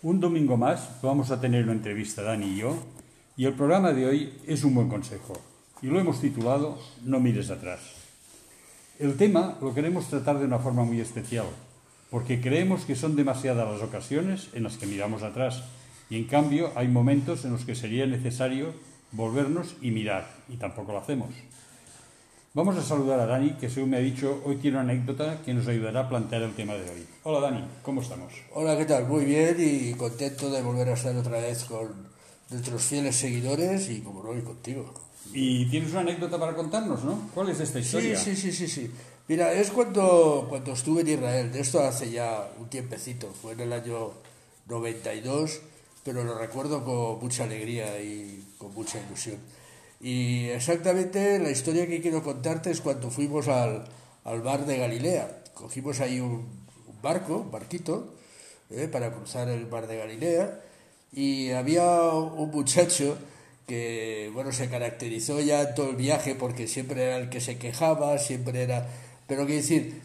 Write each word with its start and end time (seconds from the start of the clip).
Un 0.00 0.20
domingo 0.20 0.56
más 0.56 1.02
vamos 1.02 1.32
a 1.32 1.40
tener 1.40 1.64
una 1.64 1.72
entrevista 1.72 2.22
Dani 2.22 2.46
y 2.46 2.56
yo, 2.58 2.76
y 3.36 3.46
el 3.46 3.54
programa 3.54 3.92
de 3.92 4.06
hoy 4.06 4.32
es 4.46 4.62
un 4.62 4.72
buen 4.72 4.88
consejo, 4.88 5.32
y 5.82 5.88
lo 5.88 5.98
hemos 5.98 6.20
titulado 6.20 6.78
No 7.04 7.18
mires 7.18 7.50
atrás. 7.50 7.80
El 9.00 9.16
tema 9.16 9.58
lo 9.60 9.74
queremos 9.74 10.06
tratar 10.06 10.38
de 10.38 10.44
una 10.44 10.60
forma 10.60 10.84
muy 10.84 11.00
especial, 11.00 11.46
porque 12.12 12.40
creemos 12.40 12.84
que 12.84 12.94
son 12.94 13.16
demasiadas 13.16 13.68
las 13.68 13.82
ocasiones 13.82 14.50
en 14.52 14.62
las 14.62 14.76
que 14.76 14.86
miramos 14.86 15.24
atrás, 15.24 15.64
y 16.08 16.16
en 16.16 16.26
cambio 16.26 16.70
hay 16.76 16.86
momentos 16.86 17.44
en 17.44 17.50
los 17.50 17.64
que 17.64 17.74
sería 17.74 18.06
necesario 18.06 18.74
volvernos 19.10 19.74
y 19.82 19.90
mirar, 19.90 20.30
y 20.48 20.58
tampoco 20.58 20.92
lo 20.92 20.98
hacemos. 20.98 21.30
Vamos 22.58 22.76
a 22.76 22.82
saludar 22.82 23.20
a 23.20 23.26
Dani, 23.26 23.52
que 23.52 23.70
según 23.70 23.90
me 23.90 23.98
ha 23.98 24.00
dicho, 24.00 24.42
hoy 24.44 24.56
tiene 24.56 24.78
una 24.80 24.90
anécdota 24.90 25.40
que 25.44 25.54
nos 25.54 25.68
ayudará 25.68 26.00
a 26.00 26.08
plantear 26.08 26.42
el 26.42 26.56
tema 26.56 26.74
de 26.74 26.90
hoy. 26.90 27.06
Hola 27.22 27.38
Dani, 27.38 27.64
¿cómo 27.84 28.02
estamos? 28.02 28.32
Hola, 28.52 28.76
¿qué 28.76 28.84
tal? 28.84 29.06
Muy 29.06 29.24
bien 29.26 29.54
y 29.60 29.94
contento 29.94 30.50
de 30.50 30.60
volver 30.60 30.88
a 30.88 30.94
estar 30.94 31.14
otra 31.16 31.38
vez 31.38 31.62
con 31.62 31.88
nuestros 32.50 32.82
fieles 32.82 33.14
seguidores 33.14 33.88
y 33.90 34.00
como 34.00 34.24
no, 34.24 34.36
y 34.36 34.42
contigo. 34.42 34.92
Y 35.32 35.66
tienes 35.66 35.92
una 35.92 36.00
anécdota 36.00 36.36
para 36.36 36.56
contarnos, 36.56 37.04
¿no? 37.04 37.30
¿Cuál 37.32 37.50
es 37.50 37.60
esta 37.60 37.78
Sí, 37.78 37.84
historia? 37.84 38.18
sí, 38.18 38.34
sí, 38.34 38.50
sí, 38.50 38.66
sí. 38.66 38.90
Mira, 39.28 39.52
es 39.52 39.70
cuando, 39.70 40.46
cuando 40.48 40.72
estuve 40.72 41.02
en 41.02 41.10
Israel, 41.10 41.52
de 41.52 41.60
esto 41.60 41.78
hace 41.80 42.10
ya 42.10 42.50
un 42.58 42.68
tiempecito, 42.68 43.28
fue 43.40 43.52
en 43.52 43.60
el 43.60 43.72
año 43.72 44.10
92, 44.66 45.60
pero 46.02 46.24
lo 46.24 46.36
recuerdo 46.36 46.84
con 46.84 47.20
mucha 47.20 47.44
alegría 47.44 48.02
y 48.02 48.44
con 48.58 48.74
mucha 48.74 48.98
ilusión. 49.06 49.36
Y 50.00 50.46
exactamente 50.48 51.38
la 51.38 51.50
historia 51.50 51.86
que 51.86 52.00
quiero 52.00 52.22
contarte 52.22 52.70
es 52.70 52.80
cuando 52.80 53.10
fuimos 53.10 53.48
al, 53.48 53.84
al 54.24 54.40
bar 54.42 54.64
de 54.66 54.78
Galilea. 54.78 55.42
Cogimos 55.54 56.00
ahí 56.00 56.20
un, 56.20 56.46
un 56.86 57.02
barco, 57.02 57.38
un 57.38 57.50
barquito, 57.50 58.14
eh, 58.70 58.86
para 58.86 59.10
cruzar 59.10 59.48
el 59.48 59.66
mar 59.66 59.86
de 59.86 59.96
Galilea 59.96 60.60
y 61.12 61.50
había 61.52 62.10
un 62.10 62.50
muchacho 62.50 63.16
que 63.66 64.30
bueno 64.34 64.52
se 64.52 64.68
caracterizó 64.68 65.40
ya 65.40 65.62
en 65.62 65.74
todo 65.74 65.90
el 65.90 65.96
viaje 65.96 66.34
porque 66.34 66.68
siempre 66.68 67.02
era 67.04 67.16
el 67.16 67.30
que 67.30 67.40
se 67.40 67.56
quejaba, 67.58 68.18
siempre 68.18 68.62
era... 68.62 68.86
Pero 69.26 69.46
quiero 69.46 69.60
decir, 69.62 70.02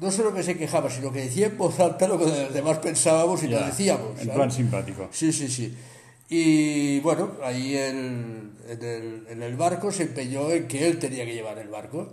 no 0.00 0.10
solo 0.10 0.32
que 0.32 0.42
se 0.42 0.56
quejaba, 0.56 0.88
sino 0.88 1.12
que 1.12 1.20
decía 1.22 1.46
en 1.46 1.58
voz 1.58 1.78
alta 1.80 2.08
lo 2.08 2.18
que 2.18 2.26
los 2.26 2.54
demás 2.54 2.78
pensábamos 2.78 3.42
y 3.42 3.48
Ya, 3.48 3.58
nos 3.60 3.66
decíamos. 3.70 4.10
En 4.12 4.16
¿sabes? 4.18 4.34
plan 4.34 4.50
simpático. 4.52 5.08
Sí, 5.12 5.32
sí, 5.32 5.48
sí. 5.48 5.76
Y 6.30 7.00
bueno, 7.00 7.32
ahí 7.42 7.76
el- 7.76 8.52
en, 8.68 8.82
el, 8.84 9.26
en 9.28 9.42
el 9.42 9.56
barco 9.56 9.92
se 9.92 10.04
empeñó 10.04 10.50
en 10.52 10.68
que 10.68 10.86
él 10.88 10.98
tenía 11.00 11.24
que 11.26 11.34
llevar 11.34 11.58
el 11.58 11.68
barco, 11.68 12.08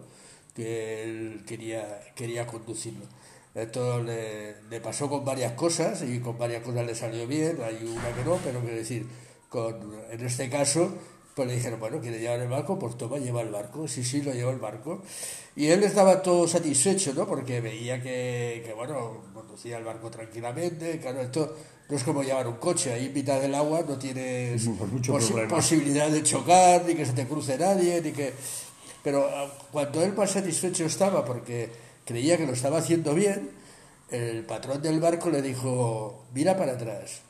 que 0.55 1.03
él 1.03 1.43
quería, 1.47 2.01
quería 2.15 2.47
conducirlo. 2.47 3.05
Esto 3.55 4.01
le, 4.03 4.61
le 4.69 4.81
pasó 4.81 5.09
con 5.09 5.23
varias 5.25 5.53
cosas 5.53 6.03
y 6.03 6.19
con 6.19 6.37
varias 6.37 6.63
cosas 6.63 6.85
le 6.85 6.95
salió 6.95 7.27
bien, 7.27 7.57
hay 7.63 7.77
una 7.85 8.11
que 8.15 8.23
no, 8.23 8.37
pero 8.43 8.59
quiero 8.61 8.75
decir, 8.77 9.07
con, 9.49 9.75
en 10.11 10.25
este 10.25 10.49
caso, 10.49 10.93
pues 11.35 11.47
le 11.47 11.55
dijeron, 11.55 11.79
bueno, 11.79 12.01
¿quiere 12.01 12.19
llevar 12.19 12.39
el 12.39 12.47
barco? 12.49 12.79
Pues 12.79 12.97
toma, 12.97 13.17
lleva 13.19 13.41
el 13.41 13.49
barco. 13.49 13.87
Sí, 13.87 14.03
sí, 14.03 14.21
lo 14.23 14.33
lleva 14.33 14.51
el 14.51 14.57
barco. 14.59 15.03
Y 15.55 15.67
él 15.67 15.83
estaba 15.83 16.21
todo 16.21 16.47
satisfecho, 16.47 17.13
¿no? 17.13 17.27
Porque 17.27 17.61
veía 17.61 18.01
que, 18.01 18.63
que 18.65 18.73
bueno, 18.73 19.23
conducía 19.33 19.77
el 19.77 19.83
barco 19.83 20.09
tranquilamente. 20.11 20.99
Claro, 20.99 21.21
esto 21.21 21.55
no 21.89 21.95
es 21.97 22.03
como 22.03 22.23
llevar 22.23 22.47
un 22.47 22.55
coche. 22.57 22.91
Ahí 22.93 23.05
en 23.07 23.13
mitad 23.13 23.39
del 23.41 23.55
agua 23.55 23.83
no 23.87 23.97
tienes 23.97 24.65
mucho 24.65 25.13
posi- 25.13 25.27
problema. 25.27 25.55
posibilidad 25.55 26.09
de 26.09 26.23
chocar, 26.23 26.83
ni 26.85 26.95
que 26.95 27.05
se 27.05 27.13
te 27.13 27.25
cruce 27.27 27.57
nadie, 27.57 28.01
ni 28.01 28.11
que... 28.11 28.33
Pero 29.03 29.29
ah, 29.33 29.47
cuando 29.71 30.03
él 30.03 30.13
más 30.13 30.31
satisfecho 30.31 30.85
estaba 30.85 31.23
porque 31.23 31.69
creía 32.05 32.37
que 32.37 32.45
lo 32.45 32.53
estaba 32.53 32.79
haciendo 32.79 33.13
bien, 33.13 33.51
el 34.11 34.43
patrón 34.45 34.81
del 34.81 34.99
barco 34.99 35.29
le 35.29 35.41
dijo, 35.41 36.25
mira 36.33 36.57
para 36.57 36.73
atrás. 36.73 37.21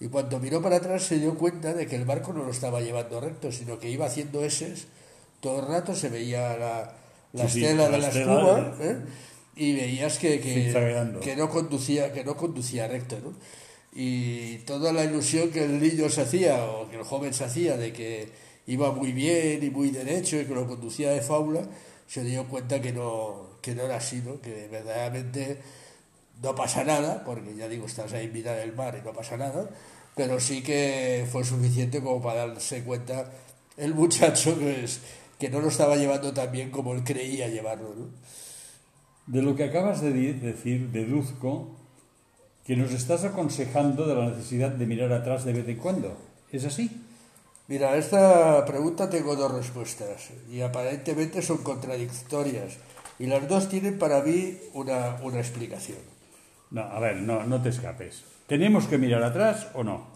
Y 0.00 0.06
cuando 0.08 0.38
miró 0.38 0.62
para 0.62 0.76
atrás 0.76 1.02
se 1.02 1.18
dio 1.18 1.34
cuenta 1.34 1.74
de 1.74 1.86
que 1.88 1.96
el 1.96 2.04
barco 2.04 2.32
no 2.32 2.44
lo 2.44 2.50
estaba 2.52 2.80
llevando 2.80 3.20
recto, 3.20 3.50
sino 3.50 3.80
que 3.80 3.90
iba 3.90 4.06
haciendo 4.06 4.44
eses. 4.44 4.86
Todo 5.40 5.60
el 5.60 5.66
rato 5.66 5.94
se 5.96 6.08
veía 6.08 6.56
la, 6.56 6.94
la 7.32 7.48
Sí, 7.48 7.64
estela 7.64 7.84
la 7.88 7.90
de 7.90 7.98
la 7.98 8.08
espuma 8.08 8.76
¿eh? 8.80 8.96
y 9.56 9.74
veías 9.74 10.18
que, 10.18 10.38
que, 10.40 10.70
que 11.20 11.34
no 11.36 11.48
conducía 11.50 12.12
que 12.12 12.22
no 12.24 12.36
conducía 12.36 12.86
recto. 12.86 13.18
¿no? 13.24 13.32
Y 14.00 14.58
toda 14.58 14.92
la 14.92 15.02
ilusión 15.02 15.50
que 15.50 15.64
el 15.64 15.80
niño 15.80 16.08
se 16.08 16.20
hacía 16.20 16.64
o 16.66 16.88
que 16.88 16.94
el 16.94 17.02
joven 17.02 17.34
se 17.34 17.42
hacía 17.42 17.76
de 17.76 17.92
que 17.92 18.28
iba 18.68 18.92
muy 18.92 19.10
bien 19.10 19.58
y 19.60 19.70
muy 19.70 19.90
derecho 19.90 20.40
y 20.40 20.44
que 20.44 20.54
lo 20.54 20.68
conducía 20.68 21.10
de 21.10 21.20
fábula, 21.20 21.62
se 22.06 22.22
dio 22.22 22.46
cuenta 22.46 22.80
que 22.80 22.92
no, 22.92 23.58
que 23.60 23.74
no 23.74 23.82
era 23.82 23.96
así, 23.96 24.22
¿no? 24.24 24.40
que 24.40 24.68
verdaderamente 24.70 25.58
no 26.40 26.54
pasa 26.54 26.84
nada, 26.84 27.24
porque 27.24 27.56
ya 27.56 27.68
digo, 27.68 27.86
estás 27.86 28.12
ahí 28.12 28.26
en 28.26 28.34
mitad 28.34 28.54
del 28.54 28.72
mar 28.72 28.96
y 29.02 29.04
no 29.04 29.12
pasa 29.12 29.36
nada, 29.36 29.68
pero 30.14 30.38
sí 30.38 30.62
que 30.62 31.26
fue 31.32 31.42
suficiente 31.42 32.00
como 32.00 32.22
para 32.22 32.46
darse 32.46 32.84
cuenta 32.84 33.32
el 33.76 33.94
muchacho 33.94 34.56
que, 34.60 34.84
es, 34.84 35.00
que 35.40 35.50
no 35.50 35.60
lo 35.60 35.66
estaba 35.66 35.96
llevando 35.96 36.32
tan 36.32 36.52
bien 36.52 36.70
como 36.70 36.94
él 36.94 37.02
creía 37.02 37.48
llevarlo. 37.48 37.96
De 39.26 39.42
lo 39.42 39.56
que 39.56 39.64
acabas 39.64 40.00
de 40.02 40.12
decir, 40.34 40.90
deduzco 40.90 41.74
que 42.68 42.76
nos 42.76 42.92
estás 42.92 43.24
aconsejando 43.24 44.06
de 44.06 44.14
la 44.14 44.28
necesidad 44.28 44.68
de 44.68 44.84
mirar 44.84 45.10
atrás 45.10 45.46
de 45.46 45.54
vez 45.54 45.66
en 45.68 45.78
cuando. 45.78 46.14
¿Es 46.52 46.66
así? 46.66 47.00
Mira, 47.66 47.92
a 47.92 47.96
esta 47.96 48.62
pregunta 48.66 49.08
tengo 49.08 49.34
dos 49.36 49.50
respuestas 49.50 50.28
y 50.52 50.60
aparentemente 50.60 51.40
son 51.40 51.64
contradictorias 51.64 52.76
y 53.18 53.24
las 53.24 53.48
dos 53.48 53.70
tienen 53.70 53.98
para 53.98 54.20
mí 54.20 54.58
una, 54.74 55.16
una 55.22 55.38
explicación. 55.38 55.96
No, 56.70 56.82
a 56.82 57.00
ver, 57.00 57.16
no, 57.16 57.42
no 57.44 57.62
te 57.62 57.70
escapes. 57.70 58.22
¿Tenemos 58.46 58.86
que 58.86 58.98
mirar 58.98 59.22
atrás 59.22 59.68
o 59.72 59.82
no? 59.82 60.06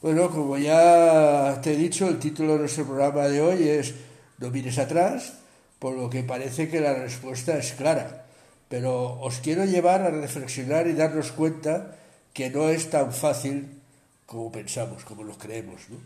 Bueno, 0.00 0.30
como 0.30 0.56
ya 0.58 1.60
te 1.60 1.72
he 1.72 1.76
dicho, 1.76 2.06
el 2.06 2.20
título 2.20 2.52
de 2.52 2.60
nuestro 2.60 2.84
programa 2.84 3.26
de 3.26 3.40
hoy 3.40 3.68
es 3.68 3.96
No 4.38 4.48
mires 4.50 4.78
atrás, 4.78 5.40
por 5.80 5.96
lo 5.96 6.08
que 6.08 6.22
parece 6.22 6.68
que 6.68 6.80
la 6.80 6.94
respuesta 6.94 7.58
es 7.58 7.72
clara. 7.72 8.21
Pero 8.72 9.20
os 9.20 9.36
quiero 9.44 9.66
llevar 9.66 10.00
a 10.00 10.08
reflexionar 10.08 10.86
y 10.86 10.94
darnos 10.94 11.30
cuenta 11.32 11.94
que 12.32 12.48
no 12.48 12.70
es 12.70 12.88
tan 12.88 13.12
fácil 13.12 13.68
como 14.24 14.50
pensamos, 14.50 15.04
como 15.04 15.24
lo 15.24 15.36
creemos. 15.36 15.90
¿no? 15.90 15.98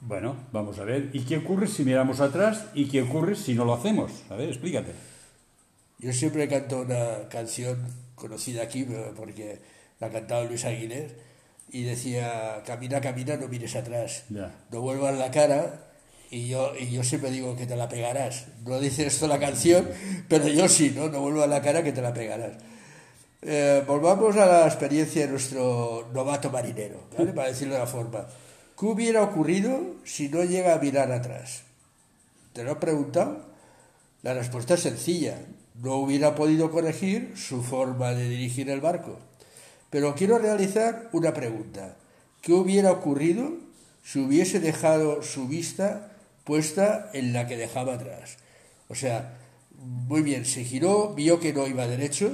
Bueno, 0.00 0.34
vamos 0.50 0.80
a 0.80 0.84
ver. 0.84 1.10
¿Y 1.12 1.20
qué 1.24 1.36
ocurre 1.36 1.68
si 1.68 1.84
miramos 1.84 2.18
atrás 2.18 2.64
y 2.74 2.88
qué 2.88 3.02
ocurre 3.02 3.36
si 3.36 3.54
no 3.54 3.64
lo 3.64 3.74
hacemos? 3.74 4.10
A 4.28 4.34
ver, 4.34 4.48
explícate. 4.48 4.90
Yo 6.00 6.12
siempre 6.12 6.48
canto 6.48 6.80
una 6.80 7.28
canción 7.28 7.78
conocida 8.16 8.64
aquí 8.64 8.84
porque 9.14 9.60
la 10.00 10.10
cantaba 10.10 10.42
Luis 10.46 10.64
Aguilera 10.64 11.14
y 11.70 11.84
decía, 11.84 12.60
camina, 12.66 13.00
camina, 13.00 13.36
no 13.36 13.46
mires 13.46 13.76
atrás, 13.76 14.24
Ya. 14.30 14.52
no 14.72 14.80
vuelvas 14.80 15.16
la 15.16 15.30
cara 15.30 15.87
y 16.30 16.48
yo, 16.48 16.72
y 16.78 16.90
yo 16.90 17.02
siempre 17.04 17.30
digo 17.30 17.56
que 17.56 17.66
te 17.66 17.76
la 17.76 17.88
pegarás. 17.88 18.46
No 18.64 18.80
dice 18.80 19.06
esto 19.06 19.26
la 19.26 19.38
canción, 19.38 19.88
pero 20.28 20.48
yo 20.48 20.68
sí, 20.68 20.92
¿no? 20.94 21.08
No 21.08 21.20
vuelvas 21.20 21.48
la 21.48 21.62
cara 21.62 21.82
que 21.82 21.92
te 21.92 22.02
la 22.02 22.12
pegarás. 22.12 22.52
Eh, 23.40 23.82
volvamos 23.86 24.36
a 24.36 24.46
la 24.46 24.66
experiencia 24.66 25.24
de 25.24 25.32
nuestro 25.32 26.08
novato 26.12 26.50
marinero, 26.50 27.04
¿vale? 27.16 27.32
para 27.32 27.48
decirlo 27.48 27.74
de 27.74 27.80
la 27.80 27.86
forma. 27.86 28.26
¿Qué 28.78 28.86
hubiera 28.86 29.22
ocurrido 29.22 29.80
si 30.04 30.28
no 30.28 30.44
llega 30.44 30.74
a 30.74 30.78
mirar 30.78 31.10
atrás? 31.12 31.62
¿Te 32.52 32.64
lo 32.64 32.72
he 32.72 32.76
preguntado? 32.76 33.46
La 34.22 34.34
respuesta 34.34 34.74
es 34.74 34.80
sencilla. 34.80 35.38
No 35.82 35.94
hubiera 35.96 36.34
podido 36.34 36.70
corregir 36.70 37.32
su 37.36 37.62
forma 37.62 38.12
de 38.12 38.28
dirigir 38.28 38.68
el 38.68 38.80
barco. 38.80 39.18
Pero 39.90 40.14
quiero 40.14 40.38
realizar 40.38 41.08
una 41.12 41.32
pregunta. 41.32 41.96
¿Qué 42.42 42.52
hubiera 42.52 42.90
ocurrido 42.90 43.52
si 44.02 44.18
hubiese 44.18 44.60
dejado 44.60 45.22
su 45.22 45.46
vista 45.46 46.10
puesta 46.48 47.10
en 47.12 47.32
la 47.34 47.46
que 47.46 47.56
dejaba 47.56 47.94
atrás? 47.94 48.38
O 48.88 48.94
sea, 48.94 49.36
muy 49.76 50.22
bien, 50.22 50.44
se 50.46 50.64
giró, 50.64 51.14
vio 51.14 51.38
que 51.38 51.52
no 51.52 51.66
iba 51.66 51.86
derecho, 51.86 52.26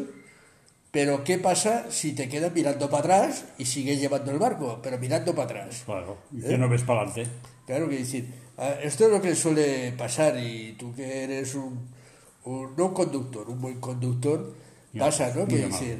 pero 0.90 1.24
¿qué 1.24 1.38
pasa 1.38 1.90
si 1.90 2.12
te 2.14 2.28
quedas 2.28 2.52
mirando 2.54 2.88
para 2.88 3.00
atrás 3.18 3.44
y 3.58 3.64
sigues 3.66 3.98
llevando 4.00 4.30
el 4.30 4.38
barco, 4.38 4.78
pero 4.82 4.96
mirando 4.98 5.34
para 5.34 5.46
atrás? 5.50 5.82
Claro. 5.84 6.16
¿Y 6.32 6.40
que 6.40 6.56
no 6.56 6.68
ves 6.68 6.82
para 6.82 7.00
adelante? 7.02 7.26
Claro 7.66 7.88
que 7.88 7.98
decir, 7.98 8.32
ah, 8.56 8.74
esto 8.82 9.06
es 9.06 9.10
lo 9.10 9.20
que 9.20 9.34
suele 9.34 9.90
pasar 9.98 10.38
y 10.38 10.76
tú 10.78 10.94
que 10.94 11.24
eres 11.24 11.54
un, 11.56 11.88
un- 12.44 12.76
no 12.76 12.86
un 12.86 12.94
conductor, 12.94 13.50
un 13.50 13.60
buen 13.60 13.80
conductor, 13.80 14.54
Ya, 14.92 15.00
pasa, 15.06 15.32
¿no? 15.34 15.48
Que 15.48 15.58
decir, 15.66 15.98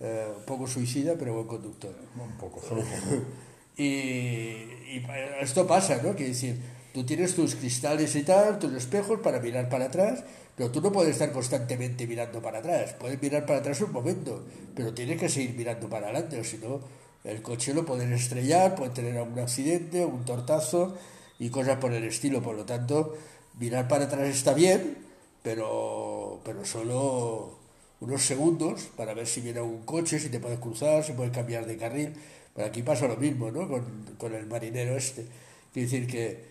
eh, 0.00 0.28
un 0.36 0.44
poco 0.44 0.66
suicida, 0.66 1.14
pero 1.18 1.32
buen 1.34 1.46
conductor. 1.46 1.94
Un 2.14 2.36
poco, 2.36 2.60
solo 2.60 2.82
un 2.82 2.86
poco. 2.88 3.24
Y, 3.80 3.84
y 3.84 5.06
esto 5.40 5.64
pasa, 5.66 6.02
¿no? 6.02 6.14
Que 6.16 6.24
decir, 6.34 6.58
tú 6.92 7.04
tienes 7.04 7.34
tus 7.34 7.54
cristales 7.54 8.14
y 8.16 8.22
tal, 8.22 8.58
tus 8.58 8.72
espejos 8.74 9.20
para 9.20 9.40
mirar 9.40 9.68
para 9.68 9.86
atrás, 9.86 10.24
pero 10.56 10.70
tú 10.70 10.80
no 10.80 10.90
puedes 10.90 11.12
estar 11.12 11.32
constantemente 11.32 12.06
mirando 12.06 12.42
para 12.42 12.58
atrás. 12.58 12.94
Puedes 12.98 13.20
mirar 13.22 13.46
para 13.46 13.60
atrás 13.60 13.80
un 13.80 13.92
momento, 13.92 14.44
pero 14.74 14.92
tienes 14.92 15.20
que 15.20 15.28
seguir 15.28 15.54
mirando 15.54 15.88
para 15.88 16.06
adelante, 16.06 16.40
o 16.40 16.44
si 16.44 16.58
no, 16.58 16.80
el 17.24 17.42
coche 17.42 17.74
lo 17.74 17.84
pueden 17.84 18.12
estrellar, 18.12 18.74
puede 18.74 18.90
tener 18.90 19.16
algún 19.16 19.38
accidente, 19.38 20.04
un 20.04 20.24
tortazo 20.24 20.96
y 21.38 21.50
cosas 21.50 21.76
por 21.76 21.92
el 21.92 22.04
estilo. 22.04 22.42
Por 22.42 22.56
lo 22.56 22.64
tanto, 22.64 23.16
mirar 23.58 23.86
para 23.86 24.06
atrás 24.06 24.28
está 24.28 24.54
bien, 24.54 24.98
pero, 25.42 26.40
pero 26.44 26.64
solo 26.64 27.58
unos 28.00 28.22
segundos 28.22 28.88
para 28.96 29.14
ver 29.14 29.26
si 29.26 29.40
viene 29.40 29.60
un 29.60 29.84
coche, 29.84 30.18
si 30.18 30.28
te 30.28 30.40
puedes 30.40 30.58
cruzar, 30.58 31.04
si 31.04 31.12
puedes 31.12 31.32
cambiar 31.32 31.66
de 31.66 31.76
carril. 31.76 32.14
Pero 32.54 32.66
aquí 32.66 32.82
pasa 32.82 33.06
lo 33.06 33.16
mismo, 33.16 33.50
¿no? 33.50 33.68
Con, 33.68 34.16
con 34.18 34.34
el 34.34 34.46
marinero 34.46 34.96
este. 34.96 35.26
Quiere 35.72 35.88
decir 35.88 36.06
que 36.06 36.47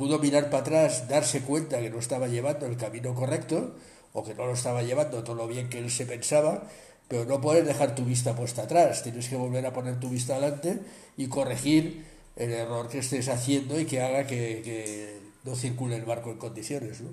pudo 0.00 0.18
mirar 0.18 0.48
para 0.48 0.62
atrás, 0.62 1.08
darse 1.08 1.42
cuenta 1.42 1.78
que 1.78 1.90
no 1.90 1.98
estaba 1.98 2.26
llevando 2.26 2.64
el 2.64 2.78
camino 2.78 3.14
correcto 3.14 3.74
o 4.14 4.24
que 4.24 4.34
no 4.34 4.46
lo 4.46 4.54
estaba 4.54 4.82
llevando 4.82 5.22
todo 5.22 5.36
lo 5.36 5.46
bien 5.46 5.68
que 5.68 5.78
él 5.78 5.90
se 5.90 6.06
pensaba, 6.06 6.62
pero 7.06 7.26
no 7.26 7.42
puedes 7.42 7.66
dejar 7.66 7.94
tu 7.94 8.06
vista 8.06 8.34
puesta 8.34 8.62
atrás, 8.62 9.02
tienes 9.02 9.28
que 9.28 9.36
volver 9.36 9.66
a 9.66 9.74
poner 9.74 10.00
tu 10.00 10.08
vista 10.08 10.36
adelante 10.36 10.80
y 11.18 11.26
corregir 11.26 12.06
el 12.36 12.50
error 12.50 12.88
que 12.88 13.00
estés 13.00 13.28
haciendo 13.28 13.78
y 13.78 13.84
que 13.84 14.00
haga 14.00 14.26
que, 14.26 14.62
que 14.64 15.18
no 15.44 15.54
circule 15.54 15.96
el 15.96 16.06
barco 16.06 16.30
en 16.30 16.38
condiciones. 16.38 17.02
¿no? 17.02 17.10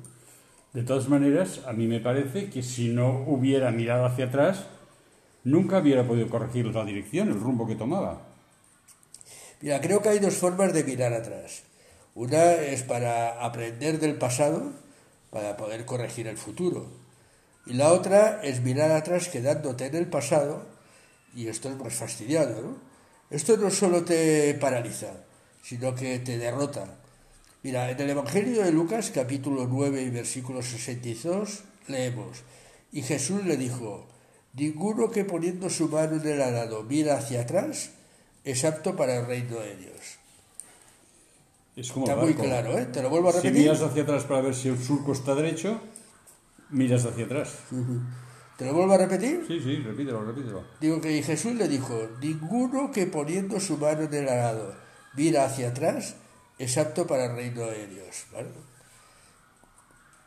De 0.71 0.83
todas 0.83 1.09
maneras, 1.09 1.59
a 1.67 1.73
mí 1.73 1.87
me 1.87 1.99
parece 1.99 2.49
que 2.49 2.63
si 2.63 2.87
no 2.87 3.25
hubiera 3.27 3.69
mirado 3.71 4.05
hacia 4.05 4.27
atrás, 4.27 4.63
nunca 5.43 5.79
hubiera 5.79 6.07
podido 6.07 6.29
corregir 6.29 6.67
la 6.67 6.85
dirección, 6.85 7.27
el 7.27 7.41
rumbo 7.41 7.67
que 7.67 7.75
tomaba. 7.75 8.21
Mira, 9.59 9.81
creo 9.81 10.01
que 10.01 10.07
hay 10.07 10.19
dos 10.19 10.35
formas 10.35 10.71
de 10.71 10.85
mirar 10.85 11.11
atrás. 11.11 11.66
Una 12.17 12.53
es 12.53 12.81
para 12.81 13.45
aprender 13.45 13.99
del 13.99 14.15
pasado, 14.15 14.73
para 15.29 15.55
poder 15.55 15.85
corregir 15.85 16.25
el 16.25 16.35
futuro. 16.35 16.87
Y 17.67 17.73
la 17.73 17.93
otra 17.93 18.41
es 18.41 18.63
mirar 18.63 18.89
atrás 18.89 19.27
quedándote 19.27 19.85
en 19.85 19.93
el 19.93 20.07
pasado, 20.07 20.65
y 21.35 21.47
esto 21.47 21.69
es 21.69 21.77
más 21.77 21.93
fastidiado, 21.93 22.59
¿no? 22.59 22.77
Esto 23.29 23.55
no 23.57 23.69
solo 23.69 24.03
te 24.03 24.51
paraliza, 24.55 25.11
sino 25.61 25.93
que 25.93 26.17
te 26.17 26.39
derrota. 26.39 26.87
Mira, 27.61 27.91
en 27.91 27.99
el 27.99 28.09
Evangelio 28.09 28.63
de 28.63 28.71
Lucas, 28.71 29.11
capítulo 29.13 29.67
9 29.67 30.01
y 30.01 30.09
versículo 30.09 30.63
62, 30.63 31.65
leemos, 31.85 32.39
y 32.91 33.03
Jesús 33.03 33.45
le 33.45 33.57
dijo, 33.57 34.07
ninguno 34.53 35.11
que 35.11 35.23
poniendo 35.23 35.69
su 35.69 35.87
mano 35.87 36.19
en 36.19 36.27
el 36.27 36.41
arado 36.41 36.81
mira 36.81 37.17
hacia 37.17 37.41
atrás, 37.41 37.91
es 38.43 38.65
apto 38.65 38.95
para 38.95 39.17
el 39.17 39.27
reino 39.27 39.59
de 39.59 39.75
Dios. 39.75 40.16
Es 41.77 41.91
como 41.91 42.07
Está 42.07 42.19
muy 42.19 42.33
claro, 42.33 42.77
¿eh? 42.77 42.87
Te 42.87 43.01
lo 43.03 43.09
vuelvo 43.09 43.29
a 43.29 43.31
Si 43.33 43.37
repetir. 43.37 43.61
miras 43.61 43.81
hacia 43.81 44.01
atrás 44.01 44.23
para 44.23 44.41
ver 44.41 44.55
si 44.55 44.67
el 44.67 44.77
surco 44.83 45.11
está 45.13 45.35
derecho, 45.35 45.79
miras 46.71 47.05
hacia 47.05 47.25
atrás. 47.25 47.53
¿Te 48.57 48.65
lo 48.65 48.73
vuelvo 48.73 48.93
a 48.93 48.97
repetir? 48.97 49.45
Sí, 49.47 49.59
sí, 49.61 49.75
repítelo, 49.77 50.25
repítelo. 50.25 50.63
Digo 50.81 50.99
que 50.99 51.21
Jesús 51.21 51.53
le 51.53 51.67
dijo, 51.67 51.95
ninguno 52.19 52.91
que 52.91 53.05
poniendo 53.05 53.59
su 53.59 53.77
mano 53.77 54.01
en 54.01 54.13
el 54.13 54.27
arado 54.27 54.73
mira 55.15 55.45
hacia 55.45 55.69
atrás 55.69 56.15
es 56.57 56.77
apto 56.79 57.05
para 57.05 57.25
el 57.25 57.35
reino 57.35 57.61
de 57.67 57.85
Dios. 57.87 58.25
¿vale? 58.33 58.47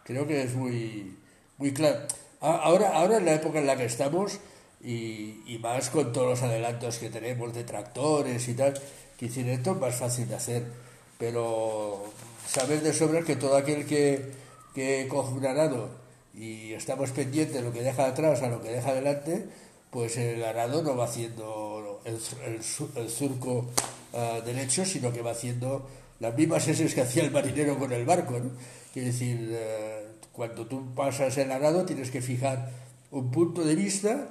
Creo 0.05 0.29
que 0.29 0.45
es 0.45 0.55
muy, 0.55 1.19
muy 1.59 1.73
claro. 1.75 1.99
Ahora, 2.41 2.97
ahora 2.97 3.19
en 3.19 3.25
la 3.25 3.35
época 3.35 3.59
en 3.59 3.67
la 3.67 3.77
que 3.77 3.85
estamos, 3.87 4.39
y, 4.81 5.43
y 5.47 5.59
más 5.61 5.91
con 5.91 6.13
todos 6.13 6.29
los 6.31 6.43
adelantos 6.43 6.99
que 6.99 7.11
tenemos 7.11 7.53
de 7.53 7.65
tractores 7.65 8.49
y 8.49 8.55
tal, 8.55 8.75
que 9.19 9.27
decir, 9.27 9.49
esto 9.49 9.73
es 9.73 9.79
más 9.79 9.97
fácil 9.97 10.29
de 10.29 10.37
hacer. 10.37 10.90
Pero 11.21 12.03
sabes 12.49 12.83
de 12.83 12.93
sobra 12.93 13.23
que 13.23 13.37
todo 13.37 13.57
aquel 13.57 13.85
que, 13.87 14.33
que 14.75 15.07
coge 15.09 15.35
un 15.35 15.45
arado 15.47 15.91
y 16.35 16.73
estamos 16.73 17.11
pendientes 17.11 17.55
de 17.55 17.63
lo 17.63 17.73
que 17.73 17.83
deja 17.83 18.07
atrás 18.07 18.43
a 18.43 18.49
lo 18.49 18.63
que 18.63 18.71
deja 18.71 18.89
adelante, 18.91 19.45
pues 19.91 20.17
el 20.17 20.43
arado 20.43 20.83
no 20.83 20.97
va 20.97 21.05
haciendo 21.05 22.01
el, 22.07 22.17
el 22.47 22.63
su- 22.65 22.89
el 22.97 23.11
surco 23.11 23.67
ah, 24.15 24.41
derecho, 24.45 24.85
sino 24.87 25.13
que 25.13 25.21
va 25.23 25.33
haciendo 25.33 25.87
las 26.21 26.35
mismas 26.35 26.67
eses 26.69 26.95
que 26.95 27.03
hacía 27.03 27.23
el 27.25 27.31
marinero 27.31 27.79
con 27.79 27.93
el 27.93 28.05
barco. 28.07 28.39
¿no? 28.39 28.51
Quiere 28.93 29.09
decir, 29.09 29.51
eh, 29.53 30.07
cuando 30.33 30.67
tú 30.67 30.95
pasas 30.95 31.37
el 31.39 31.53
arado 31.53 31.85
tienes 31.85 32.11
que 32.11 32.23
fijar 32.23 32.71
un 33.11 33.31
punto 33.31 33.63
de 33.63 33.75
vista 33.75 34.29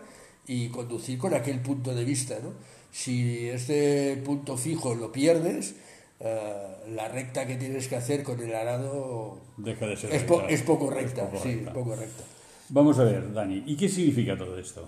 y 0.48 0.70
conducir 0.70 1.20
con 1.20 1.36
aquel 1.36 1.60
punto 1.62 1.94
de 1.94 2.04
vista. 2.04 2.40
¿no? 2.42 2.54
Si 2.92 3.48
este 3.50 4.16
punto 4.26 4.58
fijo 4.58 4.96
lo 4.96 5.12
pierdes, 5.12 5.76
eh, 6.20 6.76
la 6.96 7.08
recta 7.08 7.46
que 7.48 7.56
tienes 7.56 7.88
que 7.88 7.96
hacer 7.96 8.24
con 8.24 8.40
el 8.40 8.54
arado 8.54 9.40
Deja 9.58 9.86
de 9.88 9.96
ser 9.98 10.14
es, 10.14 10.24
po- 10.24 10.40
recta. 10.40 10.54
es 10.54 10.62
poco 10.64 10.90
Es 10.92 10.96
recta. 10.96 11.30
poco 11.30 11.44
sí, 11.44 11.56
recta. 11.56 11.74
poco 11.74 11.96
recta. 11.96 12.24
Vamos 12.70 13.00
a 13.00 13.04
ver, 13.04 13.34
Dani, 13.34 13.64
¿y 13.66 13.76
qué 13.78 13.90
significa 13.90 14.38
todo 14.38 14.58
esto? 14.60 14.88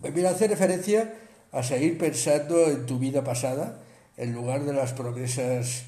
Pues 0.00 0.14
mira, 0.14 0.30
hace 0.30 0.48
referencia 0.48 1.14
a 1.52 1.62
seguir 1.62 1.96
pensando 1.98 2.66
en 2.70 2.86
tu 2.86 2.98
vida 2.98 3.22
pasada 3.24 3.80
en 4.16 4.32
lugar 4.32 4.64
de 4.64 4.72
las 4.72 4.92
promesas, 4.94 5.84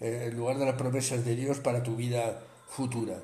eh, 0.00 0.26
en 0.30 0.36
lugar 0.36 0.58
de 0.58 0.66
las 0.66 0.74
promesas 0.74 1.24
de 1.24 1.34
Dios 1.36 1.58
para 1.60 1.82
tu 1.82 1.96
vida 1.96 2.40
futura. 2.68 3.16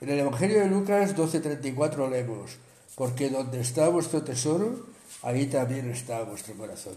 En 0.00 0.10
el 0.10 0.18
Evangelio 0.18 0.60
de 0.60 0.66
Lucas 0.66 1.16
12:34 1.16 2.08
leemos, 2.10 2.58
porque 2.96 3.30
donde 3.30 3.60
está 3.60 3.88
vuestro 3.88 4.22
tesoro, 4.22 4.86
ahí 5.22 5.46
también 5.46 5.90
está 5.90 6.22
vuestro 6.22 6.54
corazón. 6.54 6.94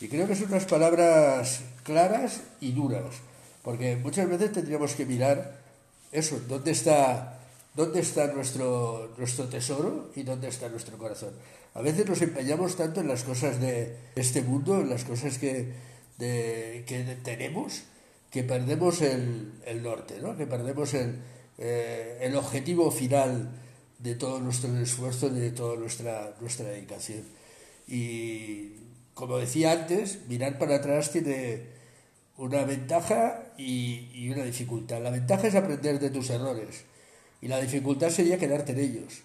Y 0.00 0.08
creo 0.08 0.26
que 0.26 0.34
son 0.34 0.48
unas 0.48 0.66
palabras 0.66 1.60
claras 1.82 2.40
y 2.60 2.72
duras, 2.72 3.14
porque 3.62 3.96
muchas 3.96 4.28
veces 4.28 4.52
tendríamos 4.52 4.94
que 4.94 5.06
mirar 5.06 5.58
eso, 6.12 6.40
dónde 6.48 6.72
está, 6.72 7.40
dónde 7.74 8.00
está 8.00 8.26
nuestro, 8.32 9.14
nuestro 9.16 9.48
tesoro 9.48 10.10
y 10.14 10.22
dónde 10.22 10.48
está 10.48 10.68
nuestro 10.68 10.98
corazón. 10.98 11.30
A 11.74 11.80
veces 11.80 12.06
nos 12.06 12.20
empeñamos 12.22 12.76
tanto 12.76 13.00
en 13.00 13.08
las 13.08 13.22
cosas 13.22 13.60
de 13.60 13.96
este 14.14 14.42
mundo, 14.42 14.80
en 14.80 14.90
las 14.90 15.04
cosas 15.04 15.38
que, 15.38 15.72
que 16.18 17.18
tenemos, 17.22 17.82
que 18.30 18.42
perdemos 18.42 19.00
el, 19.02 19.52
el 19.64 19.82
norte, 19.82 20.20
¿no? 20.20 20.36
que 20.36 20.46
perdemos 20.46 20.94
el, 20.94 21.20
eh, 21.58 22.18
el 22.20 22.36
objetivo 22.36 22.90
final 22.90 23.50
de 23.98 24.14
todo 24.14 24.40
nuestro 24.40 24.76
esfuerzo, 24.78 25.30
de 25.30 25.50
toda 25.52 25.76
nuestra, 25.76 26.34
nuestra 26.40 26.66
dedicación. 26.66 27.22
Y 27.88 28.72
como 29.16 29.38
decía 29.38 29.72
antes, 29.72 30.20
mirar 30.28 30.58
para 30.58 30.76
atrás 30.76 31.10
tiene 31.10 31.62
una 32.36 32.64
ventaja 32.64 33.44
y, 33.56 34.10
y 34.12 34.28
una 34.30 34.44
dificultad. 34.44 35.00
La 35.02 35.08
ventaja 35.10 35.46
es 35.48 35.54
aprender 35.54 35.98
de 35.98 36.10
tus 36.10 36.28
errores 36.28 36.84
y 37.40 37.48
la 37.48 37.58
dificultad 37.60 38.10
sería 38.10 38.36
quedarte 38.38 38.72
en 38.72 38.80
ellos. 38.80 39.22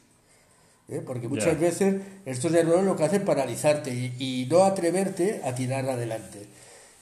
¿eh? 0.87 1.01
Porque 1.05 1.27
muchas 1.27 1.59
veces 1.59 1.95
estos 2.25 2.53
errores 2.53 2.85
lo 2.85 2.95
que 2.95 3.03
hacen 3.03 3.19
es 3.21 3.27
paralizarte 3.27 3.93
y, 3.93 4.15
y 4.17 4.47
no 4.49 4.63
atreverte 4.63 5.41
a 5.43 5.53
tirar 5.53 5.89
adelante. 5.89 6.47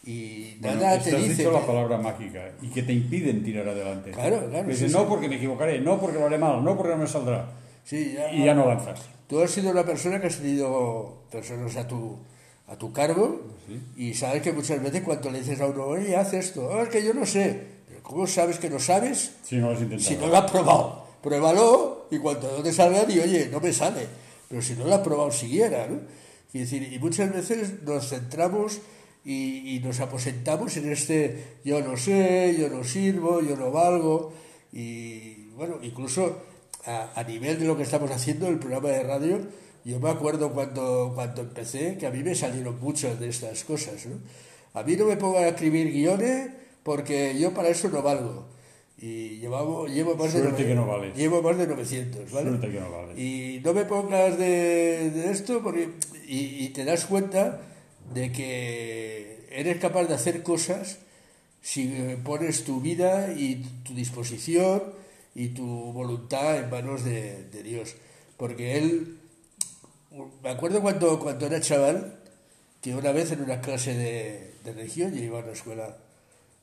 Y 0.04 0.56
Bueno, 0.56 0.82
nada 0.82 0.98
te 1.00 1.16
dice... 1.16 1.36
dicho 1.36 1.52
la 1.52 1.64
palabra 1.68 1.98
mágica 2.00 2.54
y 2.62 2.70
que 2.70 2.82
te 2.82 2.94
impiden 2.94 3.44
tirar 3.44 3.68
adelante. 3.70 4.10
Claro, 4.12 4.50
claro, 4.50 4.74
sí, 4.76 4.88
sí. 4.88 4.94
no 4.94 5.08
porque 5.08 5.30
me 5.30 5.36
equivocaré, 5.36 5.80
no 5.80 6.00
porque 6.02 6.18
lo 6.18 6.26
haré 6.26 6.40
mal, 6.40 6.64
no 6.64 6.76
porque 6.76 6.94
no 6.94 6.98
me 6.98 7.08
saldrá. 7.08 7.52
Sí, 7.86 8.14
ya- 8.16 8.32
Y 8.34 8.46
ya 8.46 8.56
no 8.56 8.64
avanzas. 8.64 9.02
Tú 9.28 9.40
has 9.42 9.52
sido 9.52 9.70
una 9.70 9.86
persona 9.86 10.20
que 10.20 10.26
has 10.28 10.38
tenido 10.38 11.22
personas 11.32 11.76
a 11.76 11.88
tu, 11.88 12.18
a 12.70 12.78
tu 12.78 12.94
cargo 12.94 13.42
y 13.98 14.14
sabes 14.14 14.42
que 14.42 14.54
muchas 14.54 14.82
veces 14.82 15.02
cuando 15.04 15.30
le 15.32 15.40
dices 15.40 15.60
a 15.62 15.66
uno, 15.68 15.86
oye, 15.86 16.16
haz 16.16 16.34
esto, 16.34 16.70
"Ah, 16.74 16.84
es 16.84 16.90
que 16.90 17.04
yo 17.04 17.14
no 17.14 17.26
sé. 17.26 17.80
Pero 17.88 18.02
¿Cómo 18.04 18.28
sabes 18.28 18.60
que 18.60 18.70
no 18.70 18.80
sabes 18.80 19.32
Si 19.44 19.58
no 19.58 19.68
lo 19.68 19.76
has 19.76 19.82
intentado. 19.82 20.10
si 20.10 20.16
no 20.18 20.28
lo 20.28 20.38
has 20.38 20.52
probado? 20.52 21.06
Pruébalo 21.22 22.08
y 22.12 22.18
cuando 22.20 22.52
no 22.58 22.64
te 22.64 22.72
salga, 22.72 23.06
di, 23.06 23.20
oye, 23.20 23.50
no 23.52 23.60
me 23.60 23.74
sale. 23.74 24.08
Pero 24.48 24.62
si 24.62 24.74
no 24.74 24.86
lo 24.86 24.96
has 24.96 25.02
probado 25.02 25.32
siquiera, 25.32 25.88
¿no? 25.88 26.00
Y, 26.54 26.60
decir, 26.60 26.92
y 26.94 26.98
muchas 27.00 27.32
veces 27.34 27.84
nos 27.84 28.10
centramos 28.10 28.80
y, 29.26 29.76
y 29.76 29.80
nos 29.82 30.00
aposentamos 30.00 30.76
en 30.78 30.92
este 30.92 31.60
yo 31.66 31.82
no 31.82 31.98
sé, 31.98 32.56
yo 32.58 32.70
no 32.70 32.84
sirvo, 32.84 33.42
yo 33.42 33.56
no 33.56 33.70
valgo. 33.72 34.32
Y 34.72 35.50
bueno, 35.56 35.76
incluso 35.82 36.38
a, 36.86 37.12
a 37.16 37.24
nivel 37.24 37.60
de 37.60 37.66
lo 37.66 37.76
que 37.78 37.84
estamos 37.84 38.10
haciendo, 38.12 38.48
el 38.48 38.58
programa 38.60 38.90
de 38.90 39.04
radio, 39.04 39.40
yo 39.90 40.00
me 40.00 40.10
acuerdo 40.10 40.52
cuando, 40.52 41.12
cuando 41.16 41.42
empecé 41.42 41.98
que 41.98 42.08
a 42.08 42.12
mí 42.12 42.24
me 42.24 42.36
salieron 42.36 42.80
muchas 42.80 43.20
de 43.20 43.30
estas 43.30 43.64
cosas. 43.64 44.06
¿no? 44.06 44.18
A 44.74 44.84
mí 44.84 44.96
no 44.96 45.06
me 45.06 45.18
pongan 45.18 45.44
a 45.46 45.48
escribir 45.50 45.92
guiones 45.92 46.50
porque 46.84 47.38
yo 47.40 47.54
para 47.54 47.70
eso 47.70 47.90
no 47.90 48.02
valgo. 48.02 48.46
Y 49.02 49.38
llevamos, 49.40 49.90
llevo, 49.90 50.16
más 50.16 50.34
de 50.34 50.42
Suerte 50.42 50.66
que 50.66 50.76
no 50.76 50.86
vales. 50.86 51.16
llevo 51.16 51.42
más 51.42 51.58
de 51.58 51.68
900, 51.68 52.32
¿vale? 52.32 52.50
Suerte 52.50 52.70
que 52.70 52.80
no 52.80 52.92
vales. 52.92 53.18
Y 53.18 53.62
no 53.64 53.74
me 53.74 53.86
pongas 53.86 54.38
de, 54.38 55.10
de 55.12 55.32
esto 55.32 55.62
porque, 55.64 55.92
y, 56.28 56.66
y 56.66 56.70
te 56.70 56.84
das 56.84 57.06
cuenta 57.06 57.62
de 58.14 58.32
que 58.34 59.48
eres 59.52 59.78
capaz 59.78 60.06
de 60.06 60.16
hacer 60.16 60.44
cosas 60.44 61.00
si 61.62 62.18
pones 62.24 62.64
tu 62.66 62.82
vida 62.82 63.34
y 63.34 63.64
tu 63.84 63.94
disposición 63.94 64.84
y 65.36 65.50
tu 65.50 65.66
voluntad 65.66 66.58
en 66.58 66.70
manos 66.70 67.04
de, 67.04 67.44
de 67.52 67.64
Dios. 67.64 67.96
Porque 68.38 68.78
Él, 68.78 69.18
me 70.12 70.50
acuerdo 70.50 70.82
cuando, 70.82 71.20
cuando 71.20 71.46
era 71.46 71.62
chaval, 71.62 72.20
que 72.82 72.96
una 72.96 73.12
vez 73.12 73.32
en 73.32 73.42
una 73.42 73.62
clase 73.62 73.94
de, 73.94 74.54
de 74.64 74.74
religión, 74.74 75.14
yo 75.14 75.24
iba 75.24 75.40
a 75.40 75.44
una 75.44 75.52
escuela 75.52 75.98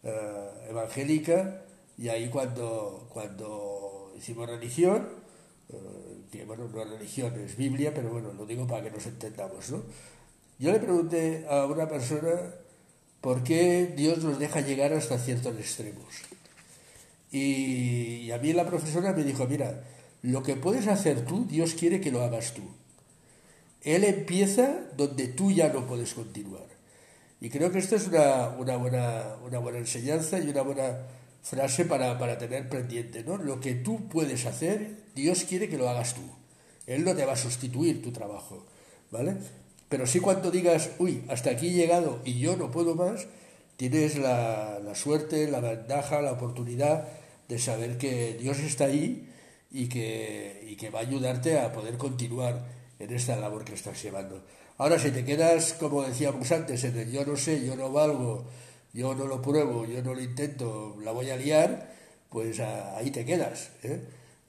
eh, 0.02 0.50
evangélica, 0.70 1.62
y 1.98 2.08
ahí 2.08 2.28
cuando, 2.28 3.08
cuando 3.12 4.12
hicimos 4.16 4.48
religión, 4.48 5.08
eh, 5.68 6.22
que 6.30 6.44
bueno, 6.44 6.68
no 6.68 6.82
es 6.82 6.90
religión, 6.90 7.34
es 7.40 7.56
Biblia, 7.56 7.92
pero 7.94 8.10
bueno, 8.10 8.32
lo 8.32 8.46
digo 8.46 8.66
para 8.66 8.82
que 8.82 8.90
nos 8.90 9.06
entendamos, 9.06 9.70
¿no? 9.70 9.82
Yo 10.58 10.72
le 10.72 10.78
pregunté 10.78 11.46
a 11.48 11.66
una 11.66 11.88
persona 11.88 12.54
por 13.20 13.42
qué 13.42 13.92
Dios 13.96 14.24
nos 14.24 14.38
deja 14.38 14.60
llegar 14.60 14.92
hasta 14.92 15.18
ciertos 15.18 15.56
extremos. 15.58 16.06
Y, 17.30 18.22
y 18.22 18.32
a 18.32 18.38
mí 18.38 18.52
la 18.52 18.64
profesora 18.64 19.12
me 19.12 19.22
dijo, 19.22 19.46
mira, 19.46 19.82
lo 20.22 20.42
que 20.42 20.56
puedes 20.56 20.86
hacer 20.88 21.26
tú, 21.26 21.46
Dios 21.46 21.74
quiere 21.74 22.00
que 22.00 22.10
lo 22.10 22.22
hagas 22.22 22.54
tú. 22.54 22.62
Él 23.87 24.02
empieza 24.02 24.81
donde 24.97 25.28
tú 25.28 25.52
ya 25.52 25.73
no 25.73 25.87
puedes 25.87 26.12
continuar. 26.12 26.66
Y 27.40 27.50
creo 27.50 27.71
que 27.71 27.78
esto 27.78 27.95
es 27.95 28.09
una, 28.09 28.49
una, 28.59 28.76
buena, 28.76 29.37
una 29.45 29.61
buena 29.61 29.78
enseñanza 29.78 30.40
y 30.40 30.49
una 30.49 30.62
buena 30.62 31.07
frase 31.40 31.85
para, 31.85 32.19
para 32.19 32.37
tener 32.37 32.69
pendiente. 32.69 33.23
¿no? 33.23 33.37
Lo 33.37 33.61
que 33.61 33.75
tú 33.76 34.09
puedes 34.09 34.45
hacer, 34.45 35.05
Dios 35.14 35.45
quiere 35.45 35.69
que 35.69 35.78
lo 35.78 35.88
hagas 35.88 36.14
tú. 36.14 36.23
Él 36.88 37.05
no 37.05 37.14
te 37.14 37.25
va 37.25 37.35
a 37.35 37.37
sustituir 37.37 38.02
tu 38.02 38.11
trabajo. 38.11 38.66
¿Vale? 39.12 39.37
Pero 39.88 40.05
sí 40.09 40.19
cuando 40.19 40.50
digas, 40.50 40.90
uy, 40.99 41.23
hasta 41.28 41.50
aquí 41.50 41.69
he 41.69 41.75
llegado 41.75 42.21
y 42.25 42.40
yo 42.40 42.57
no 42.57 42.73
puedo 42.73 42.97
más, 42.97 43.28
tienes 43.76 44.19
la, 44.19 44.81
la 44.85 44.97
suerte, 44.97 45.49
la 45.49 45.61
ventaja, 45.61 46.21
la 46.23 46.33
oportunidad 46.33 47.07
de 47.47 47.61
saber 47.61 47.99
que 47.99 48.37
Dios 48.40 48.59
está 48.59 48.87
ahí 48.87 49.28
y 49.71 49.88
que, 49.88 50.66
y 50.69 50.75
que 50.75 50.90
va 50.90 50.99
a 50.99 51.02
ayudarte 51.02 51.61
a 51.61 51.73
poder 51.73 51.99
continuar 51.99 52.75
en 52.98 53.12
esta 53.12 53.36
labor 53.36 53.64
que 53.64 53.74
estás 53.74 54.02
llevando. 54.02 54.42
Ahora, 54.78 54.98
si 54.98 55.10
te 55.10 55.24
quedas, 55.24 55.74
como 55.74 56.02
decíamos 56.02 56.50
antes, 56.52 56.84
en 56.84 56.98
el 56.98 57.10
yo 57.10 57.24
no 57.24 57.36
sé, 57.36 57.64
yo 57.64 57.76
no 57.76 57.90
valgo, 57.90 58.44
yo 58.92 59.14
no 59.14 59.26
lo 59.26 59.40
pruebo, 59.40 59.86
yo 59.86 60.02
no 60.02 60.14
lo 60.14 60.20
intento, 60.20 60.96
la 61.02 61.12
voy 61.12 61.30
a 61.30 61.36
liar, 61.36 61.94
pues 62.30 62.60
ahí 62.60 63.10
te 63.10 63.24
quedas. 63.24 63.70
¿eh? 63.82 64.00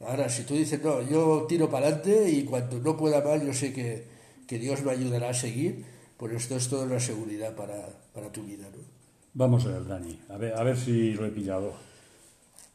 Ahora, 0.02 0.30
si 0.30 0.44
tú 0.44 0.54
dices, 0.54 0.82
no, 0.84 1.02
yo 1.02 1.46
tiro 1.48 1.70
para 1.70 1.88
adelante 1.88 2.30
y 2.30 2.44
cuando 2.44 2.80
no 2.80 2.98
pueda 2.98 3.22
más, 3.22 3.44
yo 3.44 3.54
sé 3.54 3.74
que, 3.74 4.06
que, 4.48 4.60
Dios 4.60 4.84
me 4.84 4.92
ayudará 4.92 5.30
a 5.30 5.34
seguir, 5.34 5.86
pues 6.18 6.34
esto 6.34 6.58
es 6.58 6.68
toda 6.68 6.86
una 6.86 7.00
seguridad 7.00 7.56
para, 7.56 7.90
para 8.14 8.32
tu 8.32 8.44
vida. 8.44 8.68
Vamos 9.34 9.66
a 9.66 9.70
ver, 9.70 9.86
Dani, 9.86 10.20
a 10.30 10.38
ver, 10.38 10.54
a 10.54 10.64
ver 10.64 10.78
si 10.78 11.14
lo 11.14 11.26
he 11.26 11.30
pillado. 11.30 11.74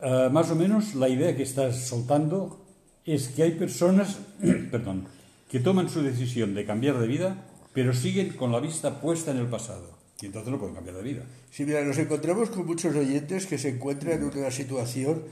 Uh, 0.00 0.30
más 0.30 0.50
o 0.50 0.56
menos 0.56 0.94
la 0.94 1.08
idea 1.08 1.36
que 1.36 1.44
estás 1.44 1.76
soltando 1.76 2.64
es 3.04 3.28
que 3.28 3.44
hay 3.44 3.52
personas, 3.52 4.18
perdón, 4.70 5.06
que 5.52 5.60
toman 5.60 5.90
su 5.90 6.00
decisión 6.00 6.54
de 6.54 6.64
cambiar 6.64 6.98
de 6.98 7.06
vida, 7.06 7.44
pero 7.74 7.92
siguen 7.92 8.30
con 8.30 8.52
la 8.52 8.58
vista 8.58 9.02
puesta 9.02 9.32
en 9.32 9.36
el 9.36 9.48
pasado. 9.48 9.98
Y 10.22 10.26
entonces 10.26 10.50
no 10.50 10.58
pueden 10.58 10.74
cambiar 10.74 10.96
de 10.96 11.02
vida. 11.02 11.26
Sí, 11.50 11.66
mira, 11.66 11.84
nos 11.84 11.98
encontramos 11.98 12.48
con 12.48 12.64
muchos 12.64 12.96
oyentes 12.96 13.44
que 13.44 13.58
se 13.58 13.68
encuentran 13.68 14.22
en 14.22 14.24
una 14.24 14.50
situación, 14.50 15.24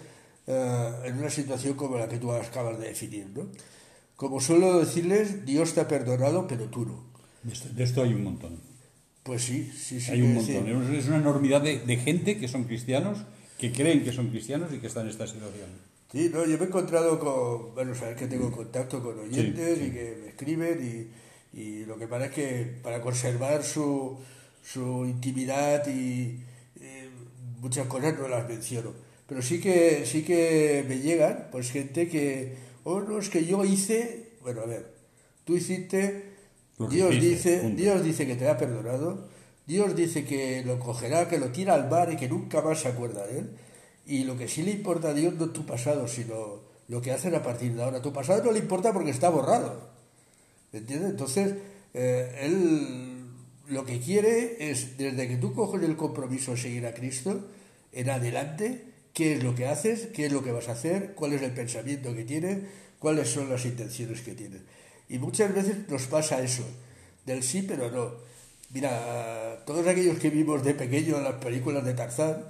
uh, 0.47 1.07
en 1.07 1.17
una 1.19 1.31
situación 1.31 1.73
como 1.73 1.97
la 1.97 2.07
que 2.07 2.19
tú 2.19 2.31
acabas 2.33 2.79
de 2.79 2.89
definir, 2.89 3.29
¿no? 3.35 3.49
Como 4.17 4.43
suelo 4.43 4.79
decirles, 4.79 5.47
Dios 5.47 5.73
te 5.73 5.81
ha 5.81 5.89
perdonado, 5.89 6.47
pero 6.47 6.67
tú 6.67 6.85
no. 6.85 7.03
De 7.75 7.83
esto, 7.83 8.03
hay 8.03 8.13
un 8.13 8.25
montón. 8.25 8.61
Pues 9.23 9.41
sí, 9.41 9.73
sí, 9.75 10.03
sí. 10.03 10.13
Hay 10.13 10.21
un 10.21 10.35
montón. 10.35 10.95
Es 10.95 11.09
una 11.09 11.17
enormidad 11.17 11.63
de, 11.63 11.79
de 11.79 11.97
gente 11.97 12.37
que 12.37 12.47
son 12.47 12.65
cristianos, 12.65 13.21
que 13.57 13.73
creen 13.73 14.05
que 14.05 14.13
son 14.13 14.29
cristianos 14.29 14.71
y 14.75 14.81
que 14.81 14.89
están 14.89 15.05
en 15.05 15.13
esta 15.13 15.27
situación. 15.27 15.71
Sí, 16.13 16.29
no, 16.33 16.45
yo 16.45 16.59
me 16.59 16.65
he 16.65 16.67
encontrado 16.67 17.19
con, 17.21 17.75
bueno, 17.75 17.95
sabes 17.95 18.17
que 18.17 18.27
tengo 18.27 18.51
contacto 18.51 19.01
con 19.01 19.19
oyentes 19.21 19.79
sí, 19.79 19.85
sí. 19.85 19.87
y 19.87 19.91
que 19.93 20.19
me 20.21 20.29
escriben 20.31 21.09
y, 21.55 21.61
y, 21.61 21.85
lo 21.85 21.97
que 21.99 22.09
pasa 22.09 22.27
es 22.27 22.33
que 22.33 22.79
para 22.83 23.01
conservar 23.01 23.63
su, 23.63 24.19
su 24.63 25.07
intimidad 25.07 25.87
y, 25.87 26.43
y, 26.81 27.11
muchas 27.61 27.87
cosas 27.87 28.19
no 28.19 28.27
las 28.27 28.49
menciono. 28.49 28.93
Pero 29.29 29.41
sí 29.41 29.61
que, 29.61 30.05
sí 30.05 30.25
que 30.25 30.85
me 30.89 30.99
llegan, 30.99 31.47
pues 31.53 31.71
gente 31.71 32.09
que, 32.09 32.57
oh 32.83 33.01
no, 33.01 33.21
es 33.21 33.31
que 33.31 33.45
yo 33.45 33.65
hice, 33.65 34.31
bueno, 34.43 34.63
a 34.63 34.67
ver, 34.67 34.93
tú 35.45 35.57
hiciste, 35.57 36.25
Dios 36.91 37.21
dice, 37.21 37.71
Dios 37.77 38.03
dice 38.03 38.27
que 38.27 38.35
te 38.35 38.49
ha 38.49 38.59
perdonado, 38.59 39.29
Dios 39.65 39.95
dice 39.95 40.25
que 40.25 40.65
lo 40.65 40.81
cogerá, 40.81 41.29
que 41.29 41.39
lo 41.39 41.53
tira 41.53 41.75
al 41.75 41.89
mar 41.89 42.13
y 42.13 42.17
que 42.17 42.29
nunca 42.29 42.61
más 42.63 42.81
se 42.81 42.89
acuerda 42.89 43.25
de 43.29 43.39
él. 43.39 43.51
Y 44.11 44.25
lo 44.25 44.37
que 44.37 44.49
sí 44.49 44.63
le 44.63 44.73
importa 44.73 45.11
a 45.11 45.15
Dios 45.15 45.35
no 45.35 45.45
es 45.45 45.53
tu 45.53 45.65
pasado, 45.65 46.09
sino 46.09 46.63
lo 46.89 47.01
que 47.01 47.13
hacen 47.13 47.33
a 47.37 47.45
partir 47.45 47.75
de 47.75 47.85
ahora. 47.85 48.03
Tu 48.03 48.13
pasado 48.13 48.43
no 48.43 48.51
le 48.51 48.59
importa 48.59 48.93
porque 48.93 49.13
está 49.13 49.31
borrado. 49.31 49.89
¿Entiendes? 50.73 51.11
Entonces, 51.11 51.55
eh, 51.95 52.41
Él 52.41 53.25
lo 53.69 53.85
que 53.85 54.01
quiere 54.01 54.69
es, 54.69 54.99
desde 54.99 55.29
que 55.29 55.37
tú 55.37 55.55
coges 55.55 55.85
el 55.85 55.97
compromiso 55.97 56.51
de 56.51 56.57
seguir 56.57 56.87
a 56.87 56.93
Cristo, 56.93 57.47
en 57.93 58.11
adelante, 58.11 58.85
qué 59.15 59.35
es 59.35 59.45
lo 59.45 59.55
que 59.55 59.69
haces, 59.69 60.09
qué 60.09 60.27
es 60.27 60.33
lo 60.33 60.43
que 60.43 60.51
vas 60.51 60.69
a 60.69 60.73
hacer, 60.73 61.15
cuál 61.15 61.35
es 61.35 61.43
el 61.43 61.53
pensamiento 61.53 62.13
que 62.13 62.25
tienes, 62.25 62.59
cuáles 62.99 63.29
son 63.29 63.49
las 63.49 63.65
intenciones 63.65 64.23
que 64.23 64.35
tienes. 64.35 64.63
Y 65.09 65.21
muchas 65.21 65.55
veces 65.55 65.89
nos 65.89 66.09
pasa 66.09 66.43
eso, 66.43 66.65
del 67.27 67.45
sí 67.45 67.63
pero 67.63 67.93
no. 67.93 68.11
Mira, 68.73 69.63
todos 69.67 69.87
aquellos 69.87 70.19
que 70.19 70.31
vimos 70.31 70.63
de 70.63 70.75
pequeño 70.75 71.17
en 71.17 71.25
las 71.25 71.35
películas 71.35 71.85
de 71.85 71.95
Tarzán. 71.95 72.45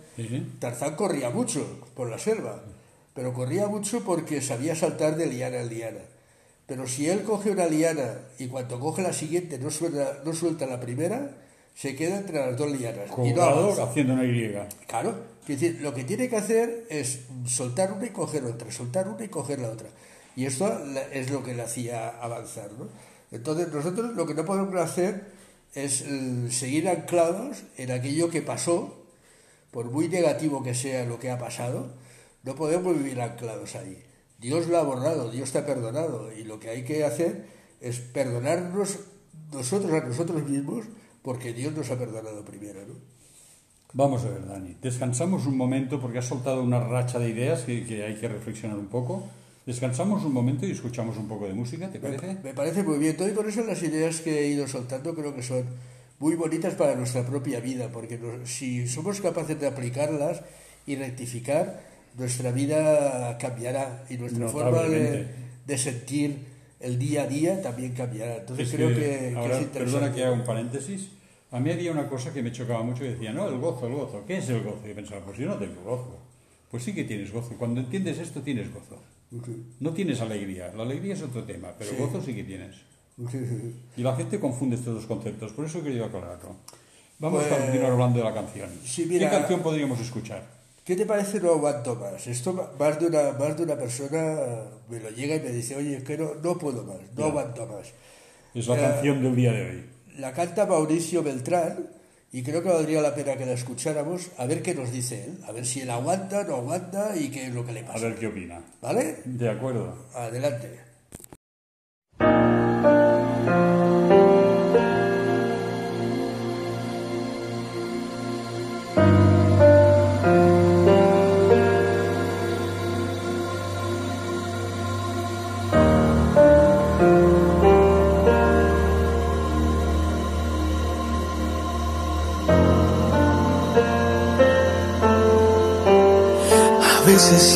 Tarzán 0.59 0.95
corría 0.95 1.31
mucho 1.31 1.81
por 1.95 2.11
la 2.11 2.19
selva, 2.19 2.63
pero 3.15 3.33
corría 3.33 3.69
mucho 3.69 4.05
porque 4.05 4.43
sabía 4.43 4.75
saltar 4.75 5.17
de 5.17 5.27
liana 5.27 5.61
en 5.61 5.69
liana. 5.71 6.01
Pero 6.67 6.87
si 6.87 7.09
él 7.09 7.23
coge 7.23 7.51
una 7.51 7.67
liana 7.67 8.19
y 8.39 8.47
cuando 8.49 8.79
coge 8.79 9.03
la 9.03 9.13
siguiente 9.13 9.59
no 9.59 9.71
suelta, 9.71 10.21
no 10.25 10.33
suelta 10.35 10.67
la 10.67 10.79
primera, 10.79 11.37
se 11.75 11.97
queda 11.97 12.19
entre 12.19 12.39
las 12.39 12.57
dos 12.57 12.71
lianas. 12.71 13.11
y 13.25 13.33
no 13.33 13.43
avanza. 13.43 13.85
haciendo 13.85 14.13
una 14.13 14.25
Y. 14.25 14.55
Claro, 14.87 15.15
es 15.43 15.49
decir, 15.49 15.81
lo 15.81 15.95
que 15.95 16.05
tiene 16.05 16.29
que 16.29 16.37
hacer 16.37 16.87
es 16.91 17.21
soltar 17.47 17.93
una 17.93 18.07
y 18.07 18.11
coger 18.11 18.45
otra, 18.45 18.71
soltar 18.71 19.09
una 19.09 19.25
y 19.25 19.29
coger 19.29 19.59
la 19.59 19.71
otra. 19.71 19.89
Y 20.37 20.45
esto 20.45 20.71
es 21.13 21.31
lo 21.31 21.43
que 21.43 21.55
le 21.55 21.63
hacía 21.63 22.11
avanzar. 22.21 22.71
¿no? 22.79 22.89
Entonces 23.33 23.73
nosotros 23.73 24.15
lo 24.15 24.27
que 24.27 24.35
no 24.35 24.45
podemos 24.45 24.75
hacer 24.77 25.40
es 25.75 26.05
seguir 26.51 26.89
anclados 26.89 27.63
en 27.77 27.91
aquello 27.91 28.31
que 28.31 28.43
pasó 28.43 29.01
por 29.71 29.91
muy 29.91 30.09
negativo 30.09 30.63
que 30.63 30.75
sea 30.75 31.05
lo 31.05 31.21
que 31.21 31.31
ha 31.31 31.39
pasado, 31.39 31.95
no 32.43 32.55
podemos 32.55 32.97
vivir 32.97 33.21
anclados 33.21 33.77
ahí. 33.77 34.03
Dios 34.39 34.67
lo 34.67 34.79
ha 34.79 34.83
borrado, 34.83 35.31
Dios 35.31 35.53
te 35.53 35.59
ha 35.59 35.67
perdonado 35.67 36.33
y 36.33 36.45
lo 36.45 36.59
que 36.59 36.71
hay 36.71 36.85
que 36.85 37.05
hacer 37.05 37.47
es 37.81 38.01
perdonarnos 38.01 38.99
nosotros 39.53 39.93
a 39.93 40.01
nosotros 40.07 40.49
mismos 40.49 40.87
porque 41.23 41.53
Dios 41.53 41.75
nos 41.75 41.91
ha 41.91 41.99
perdonado 41.99 42.45
primero. 42.45 42.81
Vamos 43.93 44.25
a 44.25 44.31
ver, 44.31 44.47
Dani, 44.47 44.77
descansamos 44.81 45.47
un 45.47 45.57
momento 45.57 46.01
porque 46.01 46.19
has 46.19 46.27
soltado 46.27 46.63
una 46.63 46.81
racha 46.81 47.19
de 47.19 47.29
ideas 47.29 47.63
que, 47.63 47.85
que 47.85 48.05
hay 48.05 48.17
que 48.17 48.29
reflexionar 48.29 48.79
un 48.79 48.87
poco. 48.87 49.29
Descansamos 49.67 50.25
un 50.25 50.33
momento 50.33 50.67
y 50.67 50.71
escuchamos 50.71 51.17
un 51.17 51.29
poco 51.29 51.47
de 51.47 51.55
música, 51.55 51.91
¿te 51.91 52.01
parece? 52.01 52.27
Me, 52.27 52.43
me 52.43 52.55
parece 52.55 52.83
muy 52.83 52.99
bien. 52.99 53.17
Todo 53.17 53.29
y 53.29 53.33
con 53.33 53.49
eso 53.49 53.63
las 53.65 53.83
ideas 53.83 54.21
que 54.21 54.41
he 54.41 54.49
ido 54.49 54.67
soltando 54.67 55.15
creo 55.15 55.35
que 55.35 55.43
son 55.43 55.65
muy 56.21 56.35
bonitas 56.35 56.75
para 56.75 56.95
nuestra 56.95 57.27
propia 57.27 57.61
vida, 57.61 57.89
porque 57.93 58.19
nos, 58.19 58.49
si 58.49 58.87
somos 58.87 59.21
capaces 59.21 59.59
de 59.59 59.67
aplicarlas 59.67 60.43
y 60.87 60.97
rectificar, 60.97 61.83
nuestra 62.17 62.53
vida 62.53 63.39
cambiará 63.39 64.05
y 64.09 64.17
nuestra 64.19 64.49
forma 64.49 64.83
de, 64.83 65.29
de, 65.67 65.79
sentir 65.79 66.45
el 66.81 66.99
día 66.99 67.23
a 67.23 67.27
día 67.27 67.63
también 67.63 67.93
cambiará. 67.93 68.37
Entonces 68.37 68.69
es 68.69 68.75
creo 68.75 68.89
que, 68.89 68.95
que, 68.95 69.35
ahora, 69.37 69.59
que 69.59 69.65
es 69.65 69.71
Perdona 69.71 70.13
que 70.13 70.25
haga 70.25 70.33
un 70.33 70.45
paréntesis. 70.45 71.09
A 71.53 71.59
mí 71.59 71.71
había 71.71 71.91
una 71.91 72.07
cosa 72.07 72.33
que 72.33 72.43
me 72.43 72.53
chocaba 72.53 72.83
mucho 72.83 73.05
y 73.05 73.09
decía, 73.09 73.33
no, 73.33 73.49
el 73.49 73.59
gozo, 73.59 73.87
el 73.87 73.95
gozo. 73.95 74.25
¿Qué 74.27 74.39
es 74.39 74.49
el 74.51 74.63
gozo? 74.63 74.89
Y 74.89 74.95
pensaba, 74.95 75.25
pues 75.25 75.39
yo 75.39 75.47
no 75.47 75.57
tengo 75.57 75.83
gozo. 75.83 76.19
Pues 76.71 76.85
sí 76.85 76.95
que 76.95 77.05
tienes 77.05 77.33
gozo. 77.33 77.55
Cuando 77.59 77.81
entiendes 77.81 78.19
esto, 78.19 78.41
tienes 78.43 78.73
gozo. 78.73 79.03
Uh 79.33 79.37
-huh. 79.37 79.63
No 79.81 79.93
tienes 79.93 80.21
alegría. 80.21 80.73
La 80.77 80.83
alegría 80.83 81.15
es 81.15 81.23
otro 81.23 81.45
tema, 81.45 81.73
pero 81.79 81.91
Sí. 81.91 81.97
gozo 81.99 82.21
sí 82.23 82.35
que 82.35 82.45
tienes. 82.45 82.77
Y 83.97 84.03
la 84.03 84.17
gente 84.17 84.41
confunde 84.41 84.77
estos 84.77 84.95
dos 84.95 85.07
conceptos, 85.07 85.53
por 85.53 85.67
eso 85.67 85.83
quería 85.83 86.07
aclararlo. 86.07 86.57
Vamos 87.19 87.43
Pues- 87.45 87.53
a 87.53 87.59
continuar 87.65 87.93
hablando 87.93 88.19
de 88.19 88.25
la 88.25 88.33
canción. 88.35 88.71
Sí, 88.85 89.05
mira- 89.07 89.29
¿Qué 89.31 89.37
canción 89.37 89.61
podríamos 89.61 90.01
escuchar? 90.01 90.43
¿Qué 90.85 90.97
te 90.97 91.05
parece 91.05 91.39
no 91.39 91.51
aguanto 91.51 91.95
más? 91.97 92.27
Esto 92.27 92.73
más 92.79 92.99
de 92.99 93.07
una, 93.07 93.33
más 93.33 93.57
de 93.57 93.63
una 93.63 93.77
persona 93.77 94.39
me 94.89 94.99
lo 94.99 95.11
llega 95.11 95.37
y 95.37 95.41
me 95.41 95.51
dice, 95.53 95.77
oye, 95.77 95.99
es 95.99 96.03
que 96.05 96.17
no, 96.17 96.35
no 96.43 96.57
puedo 96.57 96.83
más, 96.85 96.97
no 97.17 97.25
aguanto 97.27 97.67
más. 97.67 97.93
Es 98.55 98.67
la 98.67 98.77
Eh, 98.77 98.81
canción 98.81 99.23
del 99.23 99.37
día 99.37 99.53
de 99.53 99.63
hoy. 99.71 99.85
La 100.19 100.33
canta 100.33 100.65
Mauricio 100.67 101.23
Beltrán 101.23 101.91
y 102.33 102.43
creo 102.43 102.63
que 102.63 102.69
valdría 102.69 103.01
la 103.03 103.15
pena 103.15 103.37
que 103.37 103.47
la 103.47 103.53
escucháramos 103.53 104.31
a 104.39 104.47
ver 104.47 104.63
qué 104.63 104.75
nos 104.75 104.93
dice 104.93 105.25
él, 105.25 105.39
a 105.47 105.53
ver 105.53 105.67
si 105.67 105.81
él 105.81 105.91
aguanta, 105.91 106.45
no 106.45 106.57
aguanta 106.57 107.17
y 107.17 107.31
qué 107.31 107.47
es 107.47 107.55
lo 107.55 107.65
que 107.67 107.73
le 107.73 107.81
A 107.81 107.87
pasa. 107.87 108.07
ver 108.07 108.17
qué 108.17 108.27
opina. 108.29 108.61
¿Vale? 108.81 109.19
De 109.25 109.49
acuerdo. 109.49 110.07
Adelante. 110.15 110.90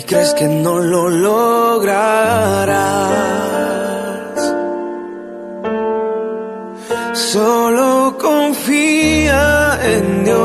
y 0.00 0.02
crees 0.04 0.32
que 0.34 0.48
no 0.48 0.78
lo 0.78 1.10
lograrás. 1.10 1.90
Solo 7.12 8.16
confía 8.18 9.78
en 9.94 10.24
Dios, 10.24 10.40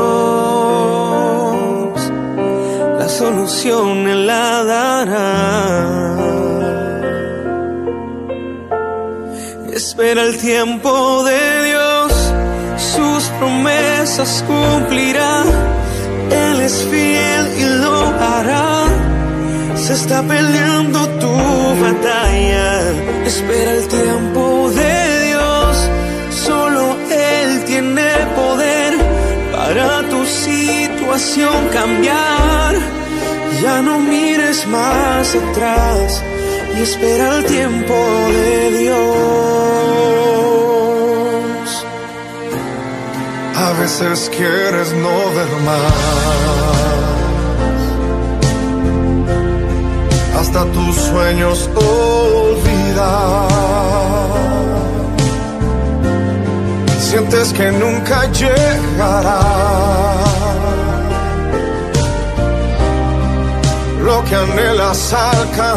la 2.98 3.08
solución 3.08 4.06
Él 4.08 4.26
la 4.26 4.64
dará. 4.64 5.24
Espera 9.72 10.22
el 10.22 10.36
tiempo 10.36 11.24
de 11.24 11.64
Dios, 11.68 12.12
sus 12.92 13.24
promesas 13.38 14.44
cumplirá. 14.46 15.44
Él 16.30 16.60
es 16.60 16.76
fiel 16.90 17.44
y 17.58 17.64
lo 17.82 17.96
hará. 18.20 18.65
Se 19.86 19.92
está 19.92 20.20
peleando 20.20 20.98
tu 21.22 21.32
batalla. 21.80 22.68
Espera 23.24 23.70
el 23.70 23.86
tiempo 23.86 24.68
de 24.70 25.26
Dios, 25.28 25.88
solo 26.44 26.96
Él 27.08 27.64
tiene 27.66 28.10
poder 28.34 28.94
para 29.52 30.02
tu 30.08 30.26
situación 30.26 31.68
cambiar. 31.72 32.74
Ya 33.62 33.80
no 33.80 34.00
mires 34.00 34.66
más 34.66 35.36
atrás 35.36 36.20
y 36.76 36.82
espera 36.82 37.36
el 37.36 37.44
tiempo 37.44 37.94
de 38.38 38.78
Dios. 38.80 38.96
A 43.54 43.72
veces 43.80 44.28
quieres 44.36 44.92
no 44.94 45.16
ver 45.36 45.52
más. 45.64 47.05
Tus 50.64 50.96
sueños 50.96 51.68
olvidar. 51.74 53.48
Sientes 56.98 57.52
que 57.52 57.70
nunca 57.72 58.24
llegará. 58.32 59.40
Lo 64.02 64.24
que 64.24 64.34
anhelas 64.34 65.12
alcanzar. 65.12 65.76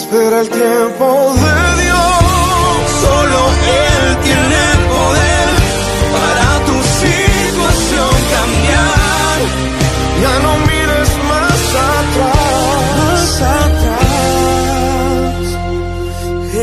Espera 0.00 0.40
el 0.40 0.48
tiempo 0.48 1.34
de 1.34 1.82
Dios. 1.82 2.00
Solo 3.02 3.40
Él 3.84 4.16
tiene 4.24 4.62
poder 4.88 5.48
para 6.16 6.48
tu 6.68 6.76
situación 7.04 8.12
cambiar. 8.34 9.38
Ya 10.22 10.34
no 10.44 10.52
mires 10.68 11.10
más 11.30 11.60
atrás. 11.92 12.88
Más 12.98 13.34
atrás. 13.66 14.10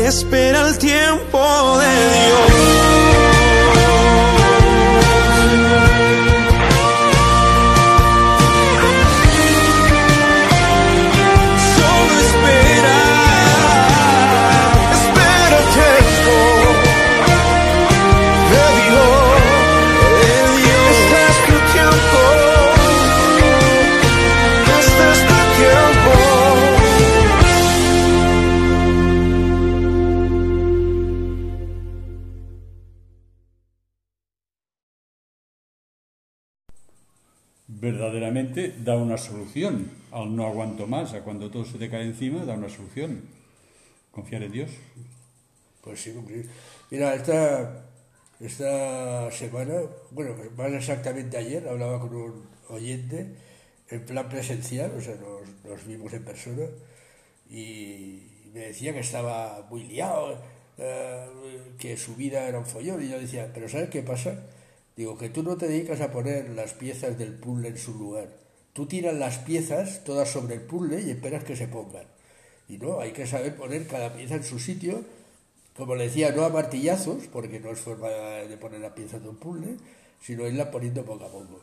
Espera 0.08 0.58
el 0.66 0.74
tiempo 0.78 1.78
de 1.78 1.92
Dios. 2.26 2.87
Da 38.88 38.96
una 38.96 39.18
solución 39.18 39.90
al 40.10 40.34
no 40.34 40.46
aguanto 40.46 40.86
más, 40.86 41.12
a 41.12 41.20
cuando 41.20 41.50
todo 41.50 41.62
se 41.62 41.76
te 41.76 41.90
cae 41.90 42.04
encima, 42.04 42.46
da 42.46 42.54
una 42.54 42.70
solución. 42.70 43.20
Confiar 44.10 44.42
en 44.44 44.52
Dios. 44.52 44.70
Pues 45.82 46.00
sí, 46.00 46.10
hombre. 46.16 46.46
Mira, 46.90 47.14
esta, 47.14 47.84
esta 48.40 49.30
semana, 49.30 49.74
bueno, 50.10 50.34
más 50.56 50.72
exactamente 50.72 51.36
ayer, 51.36 51.68
hablaba 51.68 52.00
con 52.00 52.14
un 52.14 52.48
oyente 52.70 53.36
en 53.90 54.06
plan 54.06 54.26
presencial, 54.30 54.90
o 54.96 55.02
sea, 55.02 55.16
nos, 55.16 55.46
nos 55.70 55.86
vimos 55.86 56.10
en 56.14 56.24
persona, 56.24 56.64
y 57.50 58.22
me 58.54 58.60
decía 58.68 58.94
que 58.94 59.00
estaba 59.00 59.66
muy 59.68 59.82
liado, 59.82 60.40
eh, 60.78 61.26
que 61.78 61.98
su 61.98 62.16
vida 62.16 62.48
era 62.48 62.58
un 62.58 62.66
follón, 62.66 63.02
y 63.02 63.10
yo 63.10 63.20
decía, 63.20 63.50
pero 63.52 63.68
¿sabes 63.68 63.90
qué 63.90 64.02
pasa? 64.02 64.46
Digo, 64.96 65.18
que 65.18 65.28
tú 65.28 65.42
no 65.42 65.58
te 65.58 65.68
dedicas 65.68 66.00
a 66.00 66.10
poner 66.10 66.48
las 66.50 66.72
piezas 66.72 67.18
del 67.18 67.34
puzzle 67.34 67.68
en 67.68 67.76
su 67.76 67.92
lugar. 67.92 68.47
Tú 68.78 68.86
tiras 68.86 69.16
las 69.16 69.38
piezas 69.38 70.04
todas 70.04 70.30
sobre 70.30 70.54
el 70.54 70.60
puzzle 70.60 71.00
y 71.00 71.10
esperas 71.10 71.42
que 71.42 71.56
se 71.56 71.66
pongan. 71.66 72.06
Y 72.68 72.78
no, 72.78 73.00
hay 73.00 73.10
que 73.10 73.26
saber 73.26 73.56
poner 73.56 73.88
cada 73.88 74.12
pieza 74.14 74.36
en 74.36 74.44
su 74.44 74.60
sitio 74.60 75.02
como 75.76 75.96
le 75.96 76.04
decía, 76.04 76.30
no 76.30 76.44
a 76.44 76.48
martillazos, 76.48 77.26
porque 77.32 77.58
no 77.58 77.72
es 77.72 77.80
forma 77.80 78.08
de 78.08 78.56
poner 78.56 78.78
la 78.78 78.94
pieza 78.94 79.18
de 79.18 79.28
un 79.28 79.34
puzzle, 79.34 79.76
sino 80.20 80.46
irla 80.46 80.70
poniendo 80.70 81.04
poco 81.04 81.24
a 81.24 81.28
poco. 81.28 81.60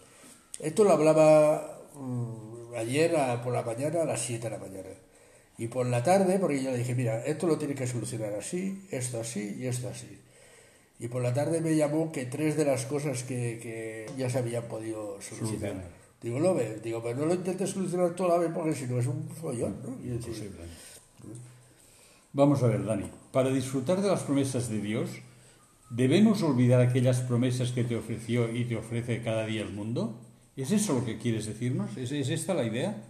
Esto 0.60 0.84
lo 0.84 0.92
hablaba 0.92 1.86
mm, 1.94 2.76
ayer 2.76 3.16
por 3.46 3.54
la 3.54 3.62
mañana 3.62 4.02
a 4.02 4.06
las 4.06 4.20
7 4.20 4.50
de 4.50 4.50
la 4.50 4.58
mañana. 4.58 4.90
Y 5.58 5.68
por 5.68 5.86
la 5.86 6.04
tarde, 6.04 6.38
porque 6.38 6.62
yo 6.62 6.72
le 6.72 6.80
dije, 6.80 6.96
mira, 6.96 7.24
esto 7.26 7.48
lo 7.48 7.58
tienes 7.58 7.78
que 7.78 7.88
solucionar 7.88 8.34
así, 8.34 8.86
esto 8.92 9.22
así 9.22 9.56
y 9.58 9.68
esto 9.68 9.88
así. 9.88 10.20
Y 11.00 11.08
por 11.08 11.22
la 11.22 11.34
tarde 11.34 11.62
me 11.62 11.78
llamó 11.78 12.12
que 12.12 12.26
tres 12.26 12.58
de 12.58 12.66
las 12.66 12.86
cosas 12.86 13.24
que, 13.24 13.58
que 13.64 14.10
ya 14.18 14.30
se 14.30 14.40
habían 14.40 14.64
podido 14.64 15.22
solucionar. 15.22 16.05
Digo, 16.26 16.40
lo 16.40 16.56
ve, 16.56 16.80
digo, 16.84 17.04
pero 17.04 17.18
no 17.18 17.28
lo 17.28 17.36
intentes 17.36 17.70
solucionar 17.70 18.16
toda 18.16 18.30
la 18.30 18.38
vez 18.40 18.52
porque 18.52 18.74
si 18.74 18.88
no 18.88 18.98
es 18.98 19.06
un 19.06 19.30
follón, 19.30 19.76
¿no? 19.84 19.92
Y. 20.04 20.20
Vamos 22.34 22.64
a 22.64 22.68
ver, 22.68 22.84
Dani. 22.84 23.06
Para 23.32 23.52
disfrutar 23.52 24.02
de 24.02 24.08
las 24.08 24.24
promesas 24.24 24.68
de 24.68 24.82
Dios, 24.82 25.12
¿debemos 25.92 26.42
olvidar 26.42 26.82
aquellas 26.82 27.20
promesas 27.20 27.74
que 27.74 27.84
te 27.84 27.96
ofreció 27.96 28.52
y 28.52 28.66
te 28.66 28.76
ofrece 28.76 29.22
cada 29.22 29.46
día 29.46 29.62
el 29.62 29.72
mundo? 29.72 30.20
¿Es 30.58 30.72
eso 30.72 30.96
lo 30.96 31.06
que 31.06 31.20
quieres 31.20 31.46
decirnos? 31.46 31.96
¿Es, 31.96 32.12
es 32.12 32.30
esta 32.30 32.56
la 32.56 32.64
idea? 32.64 33.04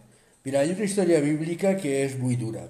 Mira, 0.43 0.59
hay 0.59 0.71
una 0.71 0.83
historia 0.83 1.21
bíblica 1.21 1.77
que 1.77 2.03
es 2.03 2.19
muy 2.19 2.35
dura, 2.35 2.67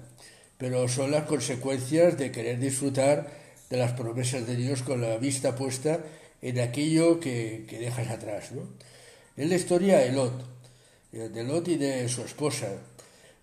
pero 0.58 0.86
son 0.86 1.10
las 1.10 1.24
consecuencias 1.24 2.18
de 2.18 2.30
querer 2.30 2.60
disfrutar 2.60 3.32
de 3.68 3.78
las 3.78 3.94
promesas 3.94 4.46
de 4.46 4.54
Dios 4.54 4.84
con 4.84 5.00
la 5.00 5.16
vista 5.16 5.56
puesta 5.56 5.98
en 6.40 6.60
aquello 6.60 7.18
que, 7.18 7.66
que 7.68 7.80
dejas 7.80 8.10
atrás. 8.10 8.52
¿no? 8.52 8.62
Es 9.36 9.48
la 9.48 9.54
historia 9.56 9.98
de 9.98 10.12
Lot, 10.12 10.32
eh, 11.12 11.28
de 11.32 11.44
Lot 11.44 11.68
y 11.68 11.76
de 11.76 12.08
su 12.08 12.22
esposa, 12.22 12.68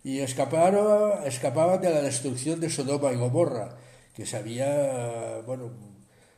y 0.03 0.19
escaparon, 0.19 1.23
escapaban 1.25 1.81
de 1.81 1.89
la 1.89 2.01
destrucción 2.01 2.59
de 2.59 2.69
Sodoma 2.69 3.13
y 3.13 3.15
Gomorra, 3.17 3.75
que 4.15 4.25
se 4.25 4.37
había, 4.37 5.39
bueno, 5.45 5.69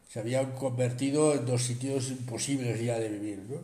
se 0.10 0.20
habían 0.20 0.52
convertido 0.52 1.34
en 1.34 1.46
dos 1.46 1.64
sitios 1.64 2.10
imposibles 2.10 2.82
ya 2.82 3.00
de 3.00 3.10
vivir. 3.10 3.40
¿no? 3.50 3.58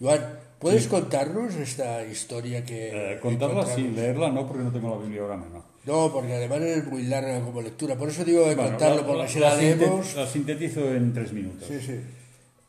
Joan, 0.00 0.38
¿puedes 0.58 0.86
contarnos 0.86 1.54
esta 1.54 2.04
historia 2.04 2.64
que... 2.64 3.14
Eh, 3.14 3.20
contarla 3.20 3.66
sí, 3.66 3.82
leerla 3.88 4.30
no, 4.30 4.46
porque 4.46 4.62
no 4.64 4.72
tengo 4.72 4.96
la 4.96 5.02
Biblia 5.02 5.22
ahora 5.22 5.36
mismo. 5.36 5.64
No, 5.84 6.12
porque 6.12 6.34
además 6.34 6.60
es 6.62 6.86
muy 6.86 7.02
larga 7.04 7.40
como 7.40 7.60
lectura. 7.60 7.96
Por 7.96 8.08
eso 8.08 8.24
digo 8.24 8.46
de 8.48 8.54
Bueno, 8.54 8.70
contarlo, 8.70 9.04
porque 9.06 9.22
la- 9.22 9.28
si 9.28 9.38
la, 9.40 9.48
la 9.50 9.56
leemos... 9.56 10.14
la 10.14 10.26
sintetizo 10.26 10.94
en 10.94 11.12
tres 11.12 11.32
minutos. 11.32 11.66
Sí, 11.66 11.80
sí. 11.80 12.00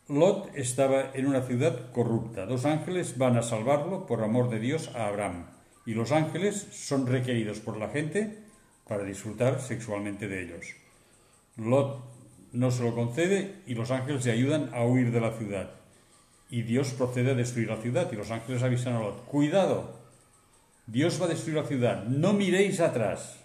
Lot 0.09 0.51
estaba 0.55 1.11
en 1.13 1.27
una 1.27 1.43
ciudad 1.43 1.91
corrupta. 1.93 2.45
Dos 2.45 2.65
ángeles 2.65 3.17
van 3.17 3.37
a 3.37 3.41
salvarlo 3.41 4.05
por 4.05 4.21
amor 4.21 4.49
de 4.49 4.59
Dios 4.59 4.91
a 4.95 5.07
Abraham. 5.07 5.45
Y 5.85 5.93
los 5.93 6.11
ángeles 6.11 6.67
son 6.71 7.07
requeridos 7.07 7.61
por 7.61 7.77
la 7.77 7.87
gente 7.87 8.43
para 8.85 9.05
disfrutar 9.05 9.61
sexualmente 9.61 10.27
de 10.27 10.43
ellos. 10.43 10.75
Lot 11.55 12.03
no 12.51 12.69
se 12.69 12.83
lo 12.83 12.93
concede 12.93 13.61
y 13.65 13.75
los 13.75 13.91
ángeles 13.91 14.25
le 14.25 14.33
ayudan 14.33 14.71
a 14.73 14.83
huir 14.83 15.11
de 15.11 15.21
la 15.21 15.31
ciudad. 15.31 15.71
Y 16.49 16.63
Dios 16.63 16.91
procede 16.91 17.31
a 17.31 17.35
destruir 17.35 17.69
la 17.69 17.77
ciudad 17.77 18.11
y 18.11 18.17
los 18.17 18.29
ángeles 18.29 18.61
avisan 18.61 18.95
a 18.95 18.99
Lot, 18.99 19.23
cuidado, 19.25 20.01
Dios 20.85 21.19
va 21.19 21.25
a 21.25 21.29
destruir 21.29 21.57
la 21.57 21.65
ciudad, 21.67 22.03
no 22.03 22.33
miréis 22.33 22.81
atrás. 22.81 23.39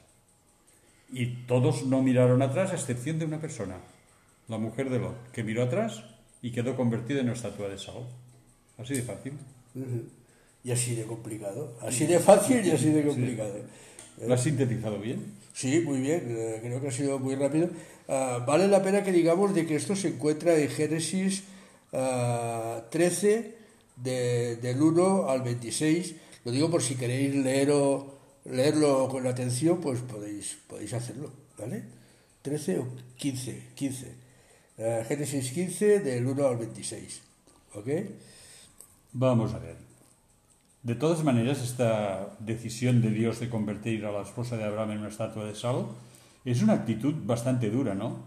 Y 1.10 1.46
todos 1.46 1.86
no 1.86 2.02
miraron 2.02 2.42
atrás 2.42 2.72
a 2.72 2.74
excepción 2.74 3.20
de 3.20 3.26
una 3.26 3.40
persona, 3.40 3.76
la 4.48 4.58
mujer 4.58 4.90
de 4.90 4.98
Lot, 4.98 5.30
que 5.30 5.44
miró 5.44 5.62
atrás 5.62 6.17
y 6.42 6.50
quedó 6.52 6.76
convertida 6.76 7.20
en 7.20 7.26
una 7.26 7.34
estatua 7.34 7.68
de 7.68 7.78
sal. 7.78 8.06
Así 8.76 8.94
de 8.94 9.02
fácil. 9.02 9.32
Y 10.64 10.70
así 10.70 10.94
de 10.94 11.04
complicado. 11.04 11.76
Así 11.82 12.06
de 12.06 12.18
fácil 12.18 12.64
y 12.64 12.70
así 12.70 12.90
de 12.90 13.04
complicado. 13.04 13.54
¿Lo 14.26 14.34
has 14.34 14.42
sintetizado 14.42 14.98
bien? 14.98 15.34
Sí, 15.54 15.80
muy 15.80 16.00
bien. 16.00 16.24
eh, 16.28 16.58
creo 16.62 16.80
que 16.80 16.88
ha 16.88 16.92
sido 16.92 17.18
muy 17.18 17.34
rápido. 17.34 17.68
Ah, 18.08 18.44
vale 18.46 18.68
la 18.68 18.82
pena 18.82 19.02
que 19.02 19.12
digamos 19.12 19.54
de 19.54 19.66
que 19.66 19.76
esto 19.76 19.94
se 19.96 20.08
encuentra 20.08 20.56
en 20.56 20.68
Génesis 20.68 21.44
ah, 21.92 22.82
13, 22.90 23.54
de- 23.96 24.56
del 24.56 24.80
1 24.82 25.28
al 25.28 25.42
26. 25.42 26.14
Lo 26.44 26.52
digo 26.52 26.70
por 26.70 26.82
si 26.82 26.94
queréis 26.94 27.34
leerlo, 27.34 28.14
leerlo 28.44 29.08
con 29.08 29.26
atención, 29.26 29.80
pues 29.80 30.00
podéis, 30.00 30.58
podéis 30.68 30.92
hacerlo. 30.94 31.32
¿Vale? 31.58 31.82
13 32.42 32.78
o 32.78 32.86
15. 33.16 33.62
15. 33.74 34.06
Ah, 34.78 35.02
Génesis 35.06 35.50
15, 35.50 36.00
del 36.00 36.26
1 36.26 36.46
al 36.46 36.56
26. 36.56 37.22
¿Ok? 37.74 37.88
Vamos 39.12 39.52
a 39.52 39.58
ver. 39.58 39.76
De 40.84 40.94
todas 40.94 41.24
maneras, 41.24 41.60
esta 41.60 42.36
decisión 42.38 43.02
de 43.02 43.10
Dios 43.10 43.40
de 43.40 43.50
convertir 43.50 44.06
a 44.06 44.12
la 44.12 44.22
esposa 44.22 44.56
de 44.56 44.64
Abraham 44.64 44.92
en 44.92 44.98
una 45.00 45.08
estatua 45.08 45.44
de 45.44 45.56
sal 45.56 45.86
es 46.44 46.62
una 46.62 46.74
actitud 46.74 47.14
bastante 47.24 47.70
dura, 47.70 47.94
¿no? 47.94 48.24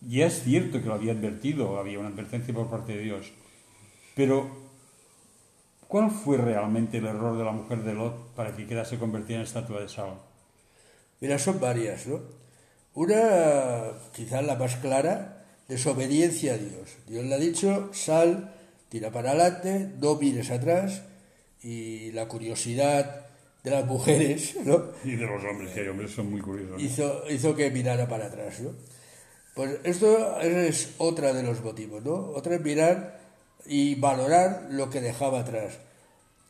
Ya 0.00 0.26
es 0.26 0.42
cierto 0.42 0.82
que 0.82 0.88
lo 0.88 0.94
había 0.94 1.12
advertido, 1.12 1.78
había 1.78 2.00
una 2.00 2.08
advertencia 2.08 2.52
por 2.52 2.68
parte 2.68 2.96
de 2.96 3.02
Dios. 3.02 3.32
Pero, 4.16 4.50
¿cuál 5.86 6.10
fue 6.10 6.36
realmente 6.36 6.98
el 6.98 7.06
error 7.06 7.38
de 7.38 7.44
la 7.44 7.52
mujer 7.52 7.84
de 7.84 7.94
Lot 7.94 8.34
para 8.34 8.56
que 8.56 8.66
quedase 8.66 8.98
convertida 8.98 9.36
en 9.36 9.44
estatua 9.44 9.80
de 9.80 9.88
sal? 9.88 10.14
Mira, 11.20 11.38
son 11.38 11.60
varias, 11.60 12.08
¿no? 12.08 12.20
Una, 12.94 13.92
quizás 14.12 14.44
la 14.44 14.56
más 14.56 14.76
clara, 14.76 15.35
desobediencia 15.68 16.54
a 16.54 16.58
Dios. 16.58 16.96
Dios 17.06 17.24
le 17.24 17.34
ha 17.34 17.38
dicho, 17.38 17.90
sal, 17.92 18.54
tira 18.88 19.10
para 19.10 19.30
adelante, 19.30 19.90
no 20.00 20.16
mires 20.16 20.50
atrás, 20.50 21.02
y 21.62 22.12
la 22.12 22.28
curiosidad 22.28 23.26
de 23.64 23.70
las 23.70 23.84
mujeres, 23.84 24.56
¿no? 24.64 24.92
Y 25.04 25.16
de 25.16 25.26
los 25.26 25.42
hombres, 25.44 25.72
que 25.72 25.80
hay 25.80 25.88
hombres 25.88 26.12
son 26.12 26.30
muy 26.30 26.40
curiosos. 26.40 26.80
hizo, 26.80 27.24
hizo 27.28 27.56
que 27.56 27.70
mirara 27.70 28.08
para 28.08 28.26
atrás, 28.26 28.60
¿no? 28.60 28.70
Pues 29.54 29.78
esto 29.84 30.40
es 30.40 30.90
otra 30.98 31.32
de 31.32 31.42
los 31.42 31.62
motivos, 31.62 32.04
¿no? 32.04 32.14
Otra 32.14 32.56
es 32.56 32.60
mirar 32.60 33.20
y 33.64 33.94
valorar 33.94 34.68
lo 34.70 34.90
que 34.90 35.00
dejaba 35.00 35.40
atrás. 35.40 35.78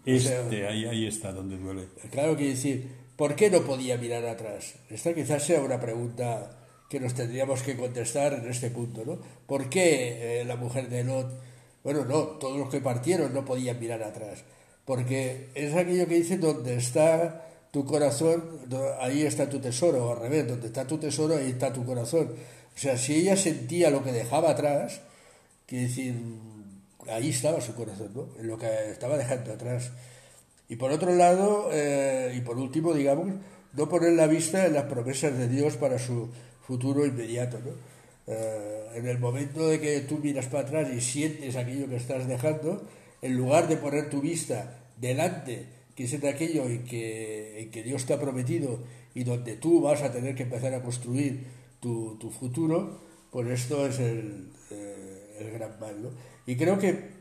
Este, 0.04 0.66
ahí, 0.66 0.84
ahí 0.84 1.06
está 1.06 1.32
donde 1.32 1.56
duele. 1.56 1.86
Claro 2.10 2.36
que 2.36 2.48
decir, 2.48 2.88
¿por 3.16 3.34
qué 3.34 3.50
no 3.50 3.62
podía 3.62 3.96
mirar 3.96 4.26
atrás? 4.26 4.74
Esta 4.90 5.14
quizás 5.14 5.44
sea 5.44 5.62
una 5.62 5.80
pregunta 5.80 6.50
que 6.88 7.00
nos 7.00 7.14
tendríamos 7.14 7.62
que 7.62 7.76
contestar 7.76 8.34
en 8.34 8.48
este 8.48 8.70
punto, 8.70 9.04
¿no? 9.04 9.18
¿Por 9.46 9.68
qué 9.68 10.40
eh, 10.40 10.44
la 10.44 10.56
mujer 10.56 10.88
de 10.88 11.04
Lot, 11.04 11.32
bueno, 11.82 12.04
no, 12.04 12.22
todos 12.38 12.58
los 12.58 12.68
que 12.68 12.80
partieron 12.80 13.34
no 13.34 13.44
podían 13.44 13.80
mirar 13.80 14.02
atrás? 14.02 14.44
Porque 14.84 15.48
es 15.54 15.74
aquello 15.74 16.06
que 16.06 16.14
dice, 16.14 16.38
donde 16.38 16.76
está 16.76 17.46
tu 17.72 17.84
corazón, 17.84 18.60
ahí 19.00 19.22
está 19.22 19.48
tu 19.48 19.58
tesoro, 19.58 20.06
o 20.06 20.12
al 20.12 20.20
revés, 20.20 20.46
donde 20.46 20.68
está 20.68 20.86
tu 20.86 20.98
tesoro, 20.98 21.36
ahí 21.36 21.50
está 21.50 21.72
tu 21.72 21.84
corazón. 21.84 22.34
O 22.74 22.78
sea, 22.78 22.96
si 22.96 23.16
ella 23.16 23.36
sentía 23.36 23.90
lo 23.90 24.04
que 24.04 24.12
dejaba 24.12 24.50
atrás, 24.50 25.00
quiere 25.66 25.88
decir, 25.88 26.14
ahí 27.08 27.30
estaba 27.30 27.60
su 27.60 27.74
corazón, 27.74 28.12
¿no? 28.14 28.28
En 28.38 28.46
lo 28.46 28.58
que 28.58 28.66
estaba 28.90 29.16
dejando 29.16 29.52
atrás. 29.52 29.90
Y 30.68 30.76
por 30.76 30.92
otro 30.92 31.14
lado, 31.14 31.70
eh, 31.72 32.32
y 32.36 32.40
por 32.40 32.58
último, 32.58 32.92
digamos, 32.94 33.34
no 33.72 33.88
poner 33.88 34.12
la 34.12 34.26
vista 34.26 34.66
en 34.66 34.74
las 34.74 34.84
promesas 34.84 35.36
de 35.36 35.48
Dios 35.48 35.76
para 35.76 35.98
su 35.98 36.30
futuro 36.66 37.06
inmediato. 37.06 37.58
¿no? 37.58 37.72
Eh, 38.26 38.88
en 38.94 39.06
el 39.06 39.18
momento 39.18 39.68
de 39.68 39.80
que 39.80 40.00
tú 40.00 40.18
miras 40.18 40.46
para 40.46 40.66
atrás 40.66 40.88
y 40.92 41.00
sientes 41.00 41.54
aquello 41.54 41.88
que 41.88 41.96
estás 41.96 42.26
dejando, 42.26 42.82
en 43.22 43.36
lugar 43.36 43.68
de 43.68 43.76
poner 43.76 44.10
tu 44.10 44.20
vista 44.20 44.78
delante, 44.96 45.66
que 45.94 46.04
es 46.04 46.12
en 46.12 46.26
aquello 46.26 46.66
en 46.66 46.84
que, 46.84 47.60
en 47.62 47.70
que 47.70 47.82
Dios 47.82 48.04
te 48.04 48.14
ha 48.14 48.20
prometido 48.20 48.80
y 49.14 49.24
donde 49.24 49.56
tú 49.56 49.80
vas 49.80 50.02
a 50.02 50.12
tener 50.12 50.34
que 50.34 50.42
empezar 50.42 50.74
a 50.74 50.82
construir 50.82 51.46
tu, 51.80 52.16
tu 52.18 52.30
futuro, 52.30 53.00
pues 53.30 53.48
esto 53.48 53.86
es 53.86 53.98
el, 54.00 54.50
eh, 54.70 55.36
el 55.38 55.50
gran 55.52 55.78
mal. 55.78 56.02
¿no? 56.02 56.10
Y 56.46 56.56
creo 56.56 56.78
que 56.78 57.16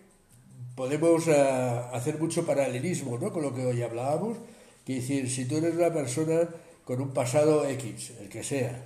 podemos 0.75 1.27
ah, 1.27 1.91
hacer 1.93 2.19
mucho 2.19 2.45
paralelismo 2.45 3.17
¿no? 3.17 3.31
con 3.31 3.43
lo 3.43 3.53
que 3.53 3.65
hoy 3.65 3.81
hablábamos, 3.81 4.37
que 4.85 4.95
decir, 4.95 5.29
si 5.29 5.45
tú 5.45 5.57
eres 5.57 5.75
una 5.75 5.93
persona 5.93 6.49
con 6.83 6.99
un 6.99 7.13
pasado 7.13 7.67
X, 7.67 8.13
el 8.19 8.29
que 8.29 8.43
sea, 8.43 8.85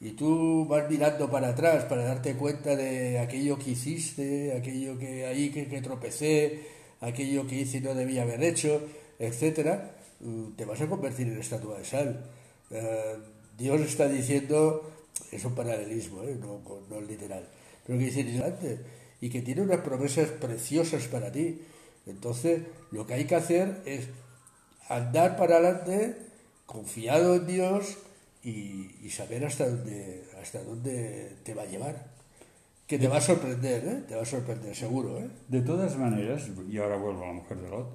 y 0.00 0.10
tú 0.10 0.64
vas 0.66 0.88
mirando 0.88 1.30
para 1.30 1.48
atrás 1.48 1.84
para 1.84 2.04
darte 2.04 2.34
cuenta 2.36 2.76
de 2.76 3.18
aquello 3.18 3.58
que 3.58 3.70
hiciste, 3.70 4.56
aquello 4.56 4.98
que 4.98 5.26
ahí 5.26 5.50
que, 5.50 5.66
que 5.66 5.82
tropecé, 5.82 6.62
aquello 7.00 7.46
que 7.46 7.56
hice 7.56 7.78
y 7.78 7.80
no 7.80 7.94
debía 7.94 8.22
haber 8.22 8.42
hecho, 8.44 8.80
etcétera, 9.18 9.96
mm, 10.20 10.52
te 10.52 10.64
vas 10.64 10.80
a 10.80 10.88
convertir 10.88 11.26
en 11.28 11.38
estatua 11.38 11.78
de 11.78 11.84
sal. 11.84 12.30
Eh, 12.70 13.16
Dios 13.56 13.80
está 13.80 14.08
diciendo, 14.08 14.88
es 15.32 15.44
un 15.44 15.54
paralelismo, 15.54 16.22
¿eh? 16.22 16.36
no, 16.38 16.60
no 16.88 16.98
es 17.00 17.08
literal, 17.08 17.48
pero 17.84 17.98
que 17.98 18.04
dice 18.04 18.44
antes, 18.44 18.80
y 19.20 19.30
que 19.30 19.42
tiene 19.42 19.62
unas 19.62 19.80
promesas 19.80 20.28
preciosas 20.28 21.08
para 21.08 21.32
ti. 21.32 21.62
Entonces, 22.06 22.62
lo 22.92 23.04
que 23.06 23.14
hay 23.14 23.24
que 23.24 23.34
hacer 23.34 23.82
es 23.84 24.06
andar 24.88 25.36
para 25.36 25.56
adelante, 25.56 26.16
confiado 26.66 27.34
en 27.34 27.46
Dios 27.48 27.98
y, 28.48 29.06
y 29.06 29.10
saber 29.10 29.44
hasta 29.44 29.68
dónde, 29.68 30.24
hasta 30.40 30.62
dónde 30.62 31.36
te 31.44 31.54
va 31.54 31.62
a 31.62 31.66
llevar. 31.66 32.18
Que 32.86 32.98
te 32.98 33.06
va 33.06 33.18
a 33.18 33.20
sorprender, 33.20 33.84
¿eh? 33.86 34.04
Te 34.08 34.14
va 34.14 34.22
a 34.22 34.24
sorprender, 34.24 34.74
seguro, 34.74 35.18
¿eh? 35.18 35.28
De 35.48 35.60
todas 35.60 35.96
maneras, 35.98 36.48
y 36.70 36.78
ahora 36.78 36.96
vuelvo 36.96 37.24
a 37.24 37.26
la 37.26 37.32
mujer 37.34 37.58
de 37.58 37.68
Lot, 37.68 37.88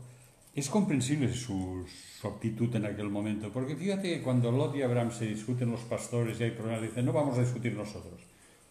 es 0.54 0.70
comprensible 0.70 1.34
su, 1.34 1.84
su 1.88 2.28
actitud 2.28 2.76
en 2.76 2.86
aquel 2.86 3.10
momento, 3.10 3.52
porque 3.52 3.76
fíjate 3.76 4.04
que 4.04 4.22
cuando 4.22 4.52
Lot 4.52 4.76
y 4.76 4.84
Abraham 4.84 5.12
se 5.12 5.26
discuten 5.26 5.72
los 5.72 5.82
pastores 5.82 6.40
y 6.40 6.44
hay 6.44 6.52
problemas, 6.52 6.84
dicen, 6.84 7.06
no 7.06 7.12
vamos 7.12 7.40
a 7.40 7.42
discutir 7.42 7.74
nosotros, 7.74 8.22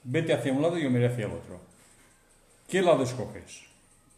vete 0.05 0.33
hacia 0.33 0.53
un 0.53 0.63
lado 0.63 0.79
y 0.79 0.85
yo 0.85 0.91
me 0.91 1.01
iré 1.01 1.09
hacia 1.09 1.27
el 1.27 1.33
otro. 1.33 1.59
¿Qué 2.69 2.83
lado 2.83 3.03
escoges? 3.03 3.63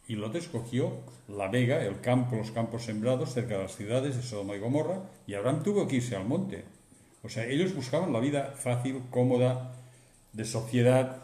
Y 0.07 0.13
Lot 0.13 0.35
escogió 0.35 0.99
la 1.27 1.47
vega, 1.47 1.83
el 1.83 2.01
campo, 2.01 2.35
los 2.35 2.51
campos 2.51 2.83
sembrados 2.83 3.33
cerca 3.33 3.55
de 3.57 3.63
las 3.63 3.75
ciudades 3.75 4.15
de 4.15 4.21
Sodoma 4.21 4.55
y 4.55 4.59
Gomorra, 4.59 5.09
y 5.25 5.33
Abraham 5.33 5.63
tuvo 5.63 5.87
que 5.87 5.95
irse 5.95 6.15
al 6.15 6.25
monte. 6.25 6.65
O 7.25 7.29
sea, 7.29 7.45
ellos 7.45 7.75
buscaban 7.75 8.13
la 8.13 8.19
vida 8.19 8.53
fácil, 8.55 9.01
cómoda, 9.09 9.73
de 10.33 10.45
sociedad, 10.45 11.23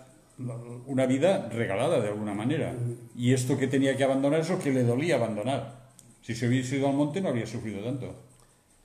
una 0.88 1.06
vida 1.06 1.48
regalada 1.50 2.00
de 2.00 2.08
alguna 2.08 2.34
manera. 2.34 2.74
Y 3.16 3.34
esto 3.34 3.58
que 3.58 3.68
tenía 3.68 3.96
que 3.96 4.04
abandonar 4.04 4.40
es 4.40 4.50
lo 4.50 4.58
que 4.60 4.72
le 4.72 4.84
dolía 4.84 5.16
abandonar. 5.16 5.80
Si 6.24 6.34
se 6.34 6.48
hubiese 6.48 6.78
ido 6.78 6.88
al 6.88 6.96
monte 6.96 7.22
no 7.22 7.30
habría 7.30 7.46
sufrido 7.46 7.84
tanto. 7.84 8.16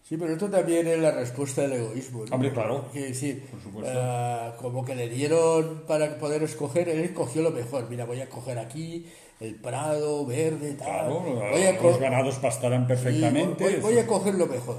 Sí, 0.07 0.17
pero 0.17 0.33
esto 0.35 0.49
también 0.49 0.87
es 0.87 0.99
la 1.01 1.11
respuesta 1.11 1.63
del 1.63 1.73
egoísmo. 1.81 2.25
¿no? 2.27 2.35
Hombre, 2.35 2.53
claro. 2.53 2.85
Quiere 2.93 3.09
decir, 3.09 3.45
Por 3.51 3.61
supuesto. 3.61 3.93
ah, 4.01 4.55
como 4.61 4.85
que 4.85 4.95
le 4.95 5.09
dieron 5.09 5.83
para 5.89 6.19
poder 6.19 6.43
escoger, 6.45 6.89
él 6.89 7.01
escogió 7.01 7.43
lo 7.43 7.51
mejor. 7.51 7.89
Mira, 7.91 8.05
voy 8.05 8.21
a 8.21 8.29
coger 8.29 8.59
aquí 8.59 9.07
el 9.41 9.57
prado 9.57 10.25
verde, 10.25 10.75
tal. 10.75 10.87
Claro, 10.87 11.21
voy 11.51 11.63
a 11.65 11.77
co- 11.79 11.89
los 11.91 11.99
ganados 11.99 12.37
pastarán 12.37 12.87
perfectamente. 12.87 13.65
Voy, 13.65 13.77
voy 13.81 13.99
a 13.99 14.07
coger 14.07 14.35
lo 14.35 14.47
mejor. 14.47 14.79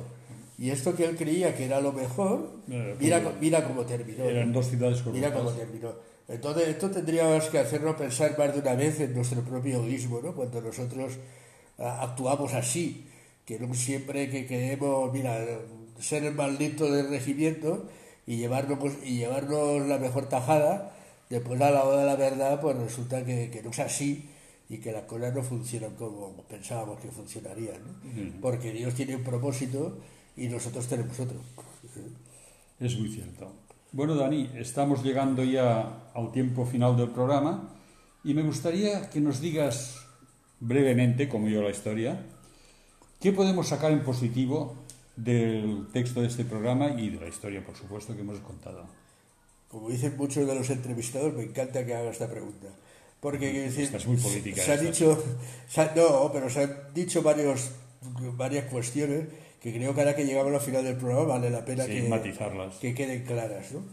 Y 0.60 0.72
esto 0.72 0.96
que 0.96 1.06
él 1.06 1.15
creía 1.15 1.56
que 1.56 1.65
era 1.65 1.80
lo 1.82 1.91
mejor, 1.93 2.50
Eh, 2.70 2.96
mira, 3.00 3.22
mira 3.39 3.63
cómo 3.63 3.86
terminó. 3.86 4.24
Eran 4.24 4.52
dos 4.52 4.67
ciudades 4.67 5.06
Mira 5.06 5.32
cómo 5.32 5.46
corruptas. 5.46 5.67
terminó. 5.67 5.91
Entonces, 6.28 6.67
esto 6.70 6.89
tendríamos 6.91 7.46
que 7.46 7.60
hacernos 7.60 7.96
pensar 7.96 8.38
más 8.38 8.54
de 8.54 8.60
una 8.62 8.74
vez 8.76 9.00
en 9.00 9.13
nuestro 9.13 9.41
propio 9.43 9.76
egoísmo, 9.78 10.20
¿no? 10.22 10.34
Cuando 10.36 10.60
nosotros 10.62 11.13
ah, 11.78 12.00
actuamos 12.04 12.54
así, 12.54 13.06
que 13.46 13.60
no 13.60 13.74
siempre 13.74 14.30
que 14.30 14.46
queremos, 14.46 15.13
mira, 15.13 15.38
ser 16.00 16.24
el 16.26 16.34
más 16.36 16.58
listo 16.60 16.91
del 16.91 17.10
regimiento 17.10 17.88
y 18.26 18.38
llevarnos, 18.38 18.80
pues, 18.80 18.98
y 19.06 19.17
llevarnos 19.20 19.88
la 19.88 20.00
mejor 20.00 20.28
tajada, 20.28 20.91
después 21.30 21.62
a 21.62 21.72
la 21.72 21.84
hora 21.86 22.00
de 22.00 22.06
la 22.06 22.15
verdad, 22.15 22.60
pues 22.60 22.76
resulta 22.78 23.24
que, 23.24 23.50
que 23.50 23.62
no 23.63 23.70
es 23.70 23.80
así 23.80 24.30
y 24.70 24.80
que 24.80 24.91
las 24.91 25.04
cosas 25.04 25.34
no 25.34 25.43
funcionan 25.43 25.91
como 25.96 26.34
pensábamos 26.50 27.00
que 27.00 27.10
funcionarían, 27.10 27.78
¿no? 27.86 28.41
Porque 28.41 28.74
Dios 28.74 28.96
tiene 28.96 29.15
un 29.15 29.24
propósito 29.24 29.98
y 30.38 30.47
nosotros 30.47 30.88
tenemos 30.88 31.19
otro. 31.19 31.38
Es 32.80 32.97
muy 32.97 33.10
cierto. 33.10 33.52
Bueno, 33.91 34.15
Dani, 34.15 34.52
estamos 34.56 35.04
llegando 35.04 35.43
ya 35.43 36.12
al 36.13 36.32
tiempo 36.32 36.65
final 36.65 36.95
del 36.95 37.10
programa 37.10 37.73
y 38.23 38.34
me 38.34 38.43
gustaría 38.43 39.10
que 39.10 39.19
nos 39.19 39.41
digas 39.41 39.95
brevemente, 40.60 41.28
como 41.28 41.47
yo 41.47 41.62
la 41.62 41.71
historia, 41.71 42.23
qué 43.19 43.32
podemos 43.32 43.67
sacar 43.67 43.91
en 43.91 44.04
positivo 44.04 44.76
del 45.15 45.88
texto 45.91 46.21
de 46.21 46.28
este 46.28 46.45
programa 46.45 46.89
y 46.89 47.10
de 47.10 47.19
la 47.19 47.28
historia, 47.28 47.65
por 47.65 47.76
supuesto, 47.76 48.13
que 48.13 48.21
hemos 48.21 48.39
contado. 48.39 48.86
Como 49.69 49.89
dicen 49.89 50.15
muchos 50.15 50.47
de 50.47 50.54
los 50.54 50.69
entrevistados, 50.69 51.34
me 51.34 51.43
encanta 51.43 51.86
que 51.86 51.95
haga 51.95 52.12
esta 52.12 52.30
pregunta. 52.30 52.67
Porque 53.19 53.52
quiero 53.52 53.71
decir, 53.71 54.08
muy 54.08 54.17
política, 54.17 54.62
Se, 54.62 54.71
ha 54.71 54.76
esta. 54.76 54.86
dicho, 54.86 55.23
se 55.67 55.86
no, 55.95 56.30
pero 56.32 56.50
se 56.50 56.63
han 56.63 56.78
dicho 56.93 57.23
varios, 57.23 57.71
varias 58.36 58.65
cuestiones 58.65 59.26
que 59.62 59.74
creo 59.74 59.93
que 59.93 60.02
ahora 60.02 60.15
que 60.15 60.26
llegamos 60.26 60.54
al 60.54 60.62
final 60.62 60.84
del 60.84 60.96
programa 60.98 61.24
vale 61.36 61.50
la 61.50 61.65
pena 61.65 61.86
Sí, 61.86 61.91
que, 62.02 62.10
matizarlas. 62.10 62.76
que 62.76 62.93
queden 62.93 63.24
claras. 63.24 63.72
¿no? 63.72 63.84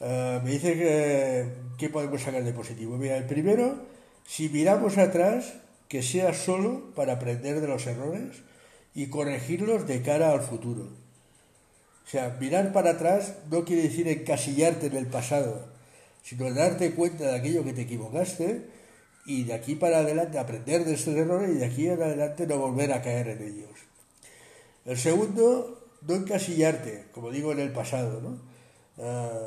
Ah, 0.00 0.40
me 0.44 0.50
dice 0.50 0.74
que 1.78 1.88
podemos 1.88 2.20
sacar 2.22 2.42
de 2.42 2.52
positivo. 2.52 2.96
Mira, 2.96 3.16
el 3.16 3.24
primero, 3.24 3.76
si 4.26 4.48
miramos 4.48 4.98
atrás, 4.98 5.54
que 5.88 6.02
sea 6.02 6.32
solo 6.34 6.92
para 6.94 7.14
aprender 7.14 7.60
de 7.60 7.68
los 7.68 7.86
errores 7.86 8.42
y 8.94 9.06
corregirlos 9.06 9.86
de 9.86 10.02
cara 10.02 10.32
al 10.32 10.40
futuro. 10.42 10.84
O 12.04 12.10
sea, 12.10 12.36
mirar 12.40 12.72
para 12.72 12.90
atrás 12.90 13.34
no 13.50 13.64
quiere 13.64 13.82
decir 13.82 14.08
encasillarte 14.08 14.86
en 14.88 14.96
el 14.96 15.06
pasado, 15.06 15.66
sino 16.22 16.52
darte 16.52 16.92
cuenta 16.92 17.24
de 17.24 17.36
aquello 17.36 17.62
que 17.64 17.72
te 17.72 17.82
equivocaste 17.82 18.62
y 19.24 19.44
de 19.44 19.54
aquí 19.54 19.76
para 19.76 19.98
adelante 19.98 20.38
aprender 20.38 20.84
de 20.84 20.94
estos 20.94 21.14
errores 21.14 21.50
y 21.50 21.58
de 21.58 21.64
aquí 21.66 21.88
en 21.88 22.02
adelante 22.02 22.46
no 22.46 22.58
volver 22.58 22.92
a 22.92 23.02
caer 23.02 23.28
en 23.28 23.42
ellos. 23.42 23.70
El 24.84 24.98
segundo, 24.98 25.88
no 26.06 26.14
encasillarte, 26.14 27.06
como 27.12 27.30
digo, 27.30 27.52
en 27.52 27.60
el 27.60 27.72
pasado. 27.72 28.20
¿no? 28.20 28.38
Ah, 28.98 29.38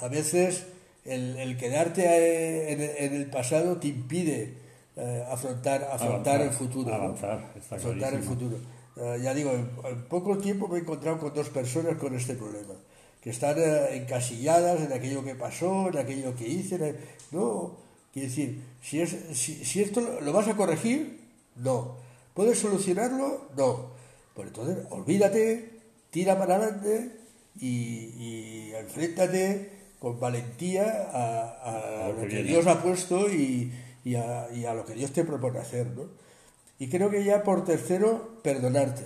a 0.00 0.08
veces 0.08 0.66
el, 1.04 1.36
el 1.36 1.56
quedarte 1.56 2.02
eh, 2.04 2.72
en, 2.72 3.12
en 3.12 3.20
el 3.20 3.30
pasado 3.30 3.78
te 3.78 3.88
impide 3.88 4.58
eh, 4.96 5.24
afrontar, 5.30 5.84
afrontar 5.84 6.36
Avanzar, 6.36 6.40
el 6.42 6.50
futuro. 6.50 6.90
¿no? 6.90 6.94
avanzar, 6.96 7.52
está 7.56 7.76
afrontar 7.76 8.14
el 8.14 8.22
futuro. 8.22 8.58
Ah, 8.96 9.16
ya 9.16 9.34
digo, 9.34 9.50
en, 9.52 9.70
en 9.84 10.04
poco 10.08 10.38
tiempo 10.38 10.68
me 10.68 10.78
he 10.78 10.80
encontrado 10.82 11.18
con 11.18 11.34
dos 11.34 11.48
personas 11.48 11.96
con 11.96 12.14
este 12.14 12.34
problema, 12.34 12.74
que 13.20 13.30
están 13.30 13.56
eh, 13.58 13.96
encasilladas 13.96 14.82
en 14.82 14.92
aquello 14.92 15.24
que 15.24 15.34
pasó, 15.34 15.88
en 15.88 15.98
aquello 15.98 16.34
que 16.36 16.46
hice. 16.46 16.94
No, 17.32 17.76
quiero 18.12 18.28
decir, 18.28 18.62
si, 18.82 19.00
es, 19.00 19.16
si, 19.32 19.64
si 19.64 19.82
esto 19.82 20.00
lo, 20.00 20.20
lo 20.20 20.32
vas 20.32 20.46
a 20.48 20.56
corregir, 20.56 21.24
no. 21.56 21.96
¿Puedes 22.34 22.58
solucionarlo? 22.58 23.48
No. 23.56 23.94
Pues 24.34 24.48
entonces, 24.48 24.78
olvídate, 24.90 25.70
tira 26.10 26.38
para 26.38 26.56
adelante 26.56 27.12
y, 27.60 27.68
y 27.68 28.72
enfréntate 28.76 29.70
con 29.98 30.20
valentía 30.20 31.08
a, 31.12 31.42
a 31.62 32.06
A 32.06 32.08
lo 32.10 32.28
que. 32.28 32.42
Dios 32.42 32.66
ha 32.66 32.82
puesto 32.82 33.30
y, 33.32 33.72
y 34.04 34.16
a, 34.16 34.48
y 34.52 34.66
a 34.66 34.74
lo 34.74 34.84
que 34.84 34.94
Dios 34.94 35.12
te 35.12 35.24
propone 35.24 35.60
hacer, 35.60 35.86
¿no? 35.86 36.08
Y 36.78 36.88
creo 36.88 37.10
que 37.10 37.24
ya 37.24 37.42
por 37.42 37.64
tercero, 37.64 38.40
perdonarte. 38.42 39.04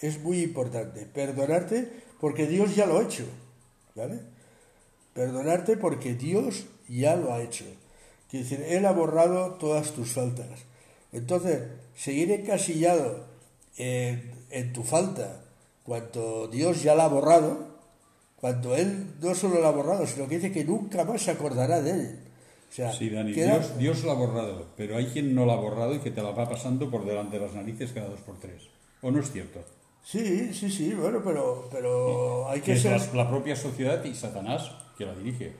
Es 0.00 0.20
muy 0.20 0.40
importante. 0.40 1.06
Perdonarte 1.06 1.88
porque 2.20 2.46
Dios 2.46 2.74
ya 2.74 2.86
lo 2.86 2.98
ha 2.98 3.02
hecho. 3.02 3.24
¿Vale? 3.94 4.20
Perdonarte 5.14 5.76
porque 5.76 6.14
Dios 6.14 6.66
ya 6.88 7.16
lo 7.16 7.32
ha 7.32 7.42
hecho. 7.42 7.64
Quiere 8.30 8.44
decir, 8.44 8.64
Él 8.66 8.86
ha 8.86 8.92
borrado 8.92 9.54
todas 9.54 9.92
tus 9.92 10.12
faltas. 10.12 10.64
Entonces, 11.12 11.62
seguir 11.94 12.32
encasillado 12.32 13.26
en, 13.76 14.35
en 14.50 14.72
tu 14.72 14.82
falta 14.82 15.42
cuando 15.84 16.48
Dios 16.48 16.82
ya 16.82 16.94
la 16.94 17.04
ha 17.04 17.08
borrado, 17.08 17.76
cuando 18.36 18.74
Él 18.76 19.14
no 19.20 19.34
solo 19.34 19.60
la 19.60 19.68
ha 19.68 19.72
borrado, 19.72 20.06
sino 20.06 20.28
que 20.28 20.36
dice 20.36 20.52
que 20.52 20.64
nunca 20.64 21.04
más 21.04 21.22
se 21.22 21.30
acordará 21.30 21.80
de 21.80 21.90
Él. 21.92 22.18
O 22.68 22.72
sea, 22.74 22.92
Sí, 22.92 23.08
Dani, 23.08 23.32
queda- 23.32 23.58
Dios, 23.58 23.78
Dios 23.78 24.04
la 24.04 24.12
ha 24.12 24.16
borrado, 24.16 24.66
pero 24.76 24.96
hay 24.96 25.06
quien 25.06 25.34
no 25.34 25.46
la 25.46 25.54
ha 25.54 25.56
borrado 25.56 25.94
y 25.94 26.00
que 26.00 26.10
te 26.10 26.22
la 26.22 26.30
va 26.32 26.48
pasando 26.48 26.90
por 26.90 27.06
delante 27.06 27.38
de 27.38 27.46
las 27.46 27.54
narices 27.54 27.92
cada 27.92 28.08
dos 28.08 28.20
por 28.20 28.38
tres. 28.40 28.62
¿O 29.02 29.10
no 29.10 29.20
es 29.20 29.30
cierto? 29.30 29.60
Sí, 30.04 30.52
sí, 30.52 30.70
sí, 30.70 30.92
bueno, 30.94 31.20
pero, 31.24 31.68
pero 31.70 32.48
hay 32.48 32.60
Que 32.60 32.76
ser... 32.76 33.00
la, 33.00 33.24
la 33.24 33.28
propia 33.30 33.56
sociedad 33.56 34.04
y 34.04 34.14
Satanás 34.14 34.70
que 34.98 35.06
la 35.06 35.14
dirige. 35.14 35.52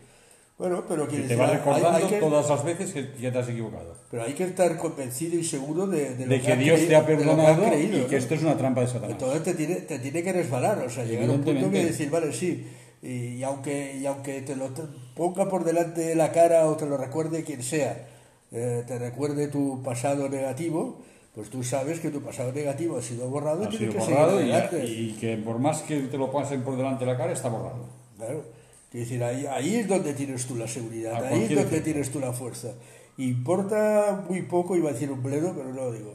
Bueno, 0.59 0.85
pero 0.89 1.07
Que 1.07 1.19
te 1.19 1.37
va 1.37 1.49
recordando 1.49 1.99
hay 1.99 2.05
que- 2.05 2.19
todas 2.19 2.49
las 2.49 2.65
veces 2.65 2.93
que, 2.95 3.13
que 3.13 3.31
te 3.31 3.39
has 3.39 3.49
equivocado. 3.49 3.95
Pero 4.11 4.23
hay 4.23 4.33
que 4.33 4.45
estar 4.45 4.77
convencido 4.79 5.39
y 5.39 5.45
seguro 5.45 5.87
de, 5.87 6.15
de 6.15 6.25
lo 6.25 6.33
De 6.33 6.41
que 6.41 6.53
ha 6.53 6.57
Dios 6.57 6.77
creído- 6.77 6.89
te 6.89 6.97
ha 6.97 7.07
que 7.07 7.15
perdonado 7.17 7.65
creído, 7.67 7.99
y 7.99 8.01
¿no? 8.03 8.07
que 8.09 8.17
esto 8.17 8.35
es 8.35 8.43
una 8.43 8.57
trampa 8.57 8.81
de 8.81 8.87
Satanás. 8.87 9.11
Entonces 9.11 9.43
te 9.43 9.55
tiene, 9.55 9.75
te 9.77 9.99
tiene 9.99 10.23
que 10.23 10.33
resbalar, 10.33 10.79
o 10.79 10.89
sea, 10.89 11.05
llegar 11.05 11.29
a 11.29 11.33
un 11.33 11.43
punto 11.43 11.71
que 11.71 11.85
decir, 11.85 12.09
vale, 12.11 12.33
sí, 12.33 12.67
y, 13.03 13.09
y 13.35 13.43
aunque, 13.45 13.97
y 13.99 14.07
aunque 14.07 14.41
te 14.41 14.57
lo 14.57 14.71
ponga 15.15 15.47
por 15.49 15.63
delante 15.65 16.01
de 16.01 16.15
la 16.15 16.33
cara 16.33 16.67
o 16.67 16.77
te 16.77 16.87
lo 16.87 16.97
recuerde 16.97 17.45
quien 17.45 17.63
sea, 17.63 18.07
eh, 18.51 18.83
te 18.87 18.99
recuerde 18.99 19.49
tu 19.49 19.83
pasado 19.83 20.29
negativo, 20.31 21.03
pues 21.35 21.51
tú 21.51 21.63
sabes 21.65 22.01
que 22.01 22.09
tu 22.11 22.23
pasado 22.23 22.51
negativo 22.53 22.97
ha 22.97 23.03
sido 23.03 23.29
borrado 23.29 23.65
y 23.65 23.67
Ha 23.67 23.71
sido 23.73 23.93
que 23.93 23.99
borrado 23.99 24.41
y, 24.41 24.87
y 24.87 25.17
que 25.21 25.37
por 25.37 25.59
más 25.59 25.83
que 25.83 25.99
te 26.01 26.17
lo 26.17 26.33
pasen 26.33 26.63
por 26.63 26.79
delante 26.79 27.05
de 27.05 27.13
la 27.13 27.19
cara, 27.19 27.33
está 27.33 27.51
borrado. 27.51 27.85
Claro. 28.17 28.56
Decir, 29.01 29.23
ahí, 29.23 29.45
ahí 29.47 29.77
es 29.77 29.89
donde 29.89 30.15
tienes 30.15 30.47
tú 30.47 30.57
la 30.57 30.67
seguridad, 30.67 31.23
ahí 31.23 31.43
es 31.43 31.55
donde 31.55 31.81
tienes 31.83 32.11
tú 32.11 32.19
la 32.19 32.33
fuerza. 32.33 32.73
Importa 33.19 34.25
muy 34.29 34.43
poco, 34.43 34.75
iba 34.75 34.89
a 34.89 34.93
decir 34.95 35.11
un 35.11 35.23
bledo, 35.23 35.53
pero 35.55 35.69
no 35.69 35.75
lo 35.75 35.93
digo. 35.93 36.15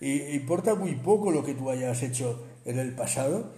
Y, 0.00 0.36
importa 0.36 0.76
muy 0.76 0.94
poco 0.94 1.32
lo 1.32 1.44
que 1.44 1.54
tú 1.54 1.70
hayas 1.70 2.02
hecho 2.04 2.40
en 2.64 2.78
el 2.78 2.94
pasado, 2.94 3.50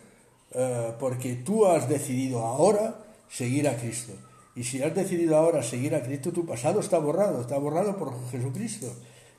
eh, 0.52 0.92
porque 0.98 1.34
tú 1.34 1.66
has 1.66 1.88
decidido 1.88 2.40
ahora 2.40 3.04
seguir 3.28 3.68
a 3.68 3.76
Cristo. 3.76 4.14
Y 4.54 4.64
si 4.64 4.82
has 4.82 4.94
decidido 4.94 5.36
ahora 5.36 5.62
seguir 5.62 5.94
a 5.94 6.02
Cristo, 6.02 6.32
tu 6.32 6.46
pasado 6.46 6.80
está 6.80 6.98
borrado, 6.98 7.42
está 7.42 7.58
borrado 7.58 7.96
por 7.98 8.12
Jesucristo. 8.30 8.86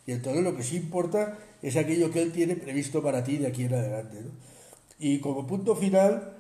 Y 0.06 0.12
entonces 0.12 0.44
lo 0.44 0.56
que 0.56 0.64
sí 0.64 0.78
importa 0.78 1.40
es 1.62 1.76
aquello 1.76 2.12
que 2.12 2.22
Él 2.22 2.32
tiene 2.32 2.56
previsto 2.56 3.02
para 3.02 3.24
ti 3.24 3.38
de 3.38 3.48
aquí 3.48 3.64
en 3.64 3.74
adelante. 3.74 4.22
¿no? 4.22 4.32
Y 5.00 5.20
como 5.20 5.48
punto 5.48 5.76
final, 5.76 6.34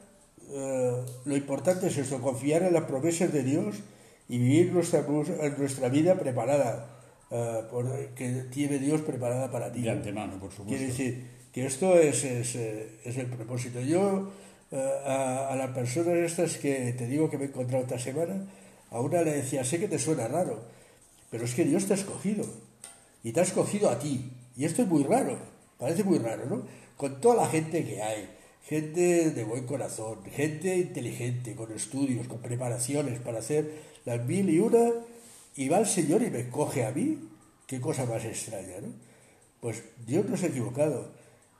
eh, 0.49 1.05
lo 1.25 1.35
importante 1.35 1.87
es 1.87 1.97
esto, 1.97 2.21
confiar 2.21 2.63
en 2.63 2.73
las 2.73 2.83
promesas 2.83 3.31
de 3.31 3.43
Dios 3.43 3.77
y 4.29 4.37
vivir 4.37 4.71
nuestra, 4.71 5.05
nuestra 5.57 5.89
vida 5.89 6.15
preparada, 6.15 6.89
eh, 7.29 7.61
por, 7.69 7.89
que 8.15 8.45
tiene 8.51 8.79
Dios 8.79 9.01
preparada 9.01 9.51
para 9.51 9.71
ti. 9.71 9.81
De 9.81 9.91
antemano, 9.91 10.39
por 10.39 10.51
supuesto. 10.51 10.69
Quiere 10.69 10.87
decir 10.87 11.27
que 11.51 11.65
esto 11.65 11.99
es, 11.99 12.23
es, 12.23 12.55
eh, 12.55 12.99
es 13.03 13.17
el 13.17 13.27
propósito. 13.27 13.79
Yo, 13.81 14.31
eh, 14.71 14.89
a, 15.05 15.49
a 15.49 15.55
las 15.55 15.71
personas 15.71 16.15
estas 16.15 16.57
que 16.57 16.93
te 16.97 17.05
digo 17.07 17.29
que 17.29 17.37
me 17.37 17.45
he 17.45 17.47
encontrado 17.47 17.83
esta 17.83 17.99
semana, 17.99 18.47
a 18.89 18.99
una 18.99 19.21
le 19.23 19.33
decía, 19.33 19.63
sé 19.63 19.79
que 19.79 19.87
te 19.87 19.99
suena 19.99 20.27
raro, 20.27 20.61
pero 21.29 21.45
es 21.45 21.53
que 21.53 21.65
Dios 21.65 21.85
te 21.85 21.93
ha 21.93 21.95
escogido. 21.95 22.45
Y 23.23 23.31
te 23.31 23.39
ha 23.39 23.43
escogido 23.43 23.89
a 23.89 23.97
ti. 23.97 24.31
Y 24.55 24.65
esto 24.65 24.83
es 24.83 24.87
muy 24.87 25.03
raro, 25.03 25.37
parece 25.77 26.03
muy 26.03 26.19
raro, 26.19 26.45
¿no? 26.45 26.63
Con 26.97 27.19
toda 27.19 27.35
la 27.43 27.47
gente 27.47 27.83
que 27.83 28.01
hay, 28.01 28.29
gente 28.63 29.31
de 29.31 29.43
buen 29.43 29.65
corazón, 29.65 30.23
gente 30.31 30.77
inteligente, 30.77 31.55
con 31.55 31.71
estudios, 31.71 32.27
con 32.27 32.39
preparaciones 32.39 33.19
para 33.19 33.39
hacer 33.39 33.93
las 34.05 34.25
mil 34.25 34.49
y 34.49 34.59
una, 34.59 34.91
y 35.55 35.69
va 35.69 35.79
el 35.79 35.85
Señor 35.85 36.23
y 36.23 36.31
me 36.31 36.49
coge 36.49 36.85
a 36.85 36.91
mí. 36.91 37.29
Qué 37.67 37.79
cosa 37.79 38.05
más 38.05 38.25
extraña, 38.25 38.81
¿no? 38.81 38.89
Pues 39.61 39.83
Dios 40.05 40.25
no 40.27 40.37
se 40.37 40.47
ha 40.47 40.49
equivocado. 40.49 41.11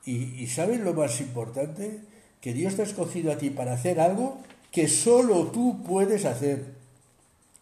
Y, 0.05 0.41
y 0.41 0.47
¿sabes 0.47 0.79
lo 0.79 0.93
más 0.93 1.21
importante? 1.21 2.01
Que 2.41 2.53
Dios 2.53 2.75
te 2.75 2.81
ha 2.81 2.85
escogido 2.85 3.31
a 3.31 3.37
ti 3.37 3.49
para 3.49 3.73
hacer 3.73 3.99
algo 3.99 4.39
que 4.71 4.87
solo 4.87 5.47
tú 5.47 5.81
puedes 5.83 6.25
hacer. 6.25 6.65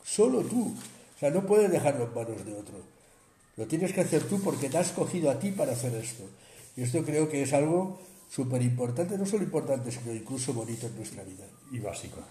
Solo 0.04 0.42
tú. 0.42 0.74
O 1.16 1.20
sea, 1.20 1.30
no 1.30 1.46
puedes 1.46 1.72
dejarlo 1.72 2.06
en 2.06 2.14
manos 2.14 2.46
de 2.46 2.54
otro. 2.54 2.82
Lo 3.58 3.68
tienes 3.68 3.94
que 3.94 4.02
hacer 4.02 4.24
tú 4.24 4.42
porque 4.42 4.70
te 4.70 4.78
has 4.78 4.88
escogido 4.88 5.30
a 5.30 5.38
ti 5.38 5.52
para 5.52 5.74
hacer 5.74 5.94
esto. 5.94 6.24
Y 6.76 6.84
esto 6.84 7.04
creo 7.04 7.30
que 7.30 7.44
es 7.44 7.54
algo 7.54 8.00
súper 8.32 8.62
importante, 8.62 9.18
no 9.18 9.26
solo 9.26 9.44
importante, 9.44 9.92
sino 9.92 10.14
incluso 10.14 10.54
bonito 10.54 10.88
en 10.88 10.96
nuestra 10.96 11.24
vida. 11.24 11.46
Y 11.72 11.80
básico. 11.80 12.22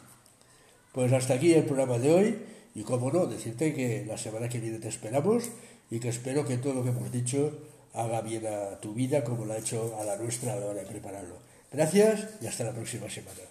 Pues 0.92 1.12
hasta 1.12 1.34
aquí 1.34 1.52
el 1.52 1.64
programa 1.64 1.98
de 1.98 2.12
hoy. 2.12 2.38
Y 2.74 2.82
como 2.82 3.10
no, 3.10 3.26
decirte 3.26 3.74
que 3.74 4.04
la 4.06 4.16
semana 4.16 4.48
que 4.48 4.60
viene 4.60 4.78
te 4.78 4.88
esperamos 4.88 5.50
y 5.90 5.98
que 5.98 6.08
espero 6.08 6.46
que 6.46 6.56
todo 6.56 6.74
lo 6.74 6.84
que 6.84 6.90
hemos 6.90 7.10
dicho 7.10 7.52
haga 7.92 8.20
bien 8.22 8.46
a 8.46 8.80
tu 8.80 8.94
vida 8.94 9.24
como 9.24 9.44
lo 9.44 9.52
ha 9.52 9.58
hecho 9.58 9.96
a 9.98 10.04
la 10.04 10.16
nuestra 10.16 10.52
a 10.52 10.56
la 10.56 10.66
hora 10.66 10.80
de 10.80 10.86
prepararlo. 10.86 11.36
Gracias 11.72 12.28
y 12.40 12.46
hasta 12.46 12.64
la 12.64 12.72
próxima 12.72 13.10
semana. 13.10 13.42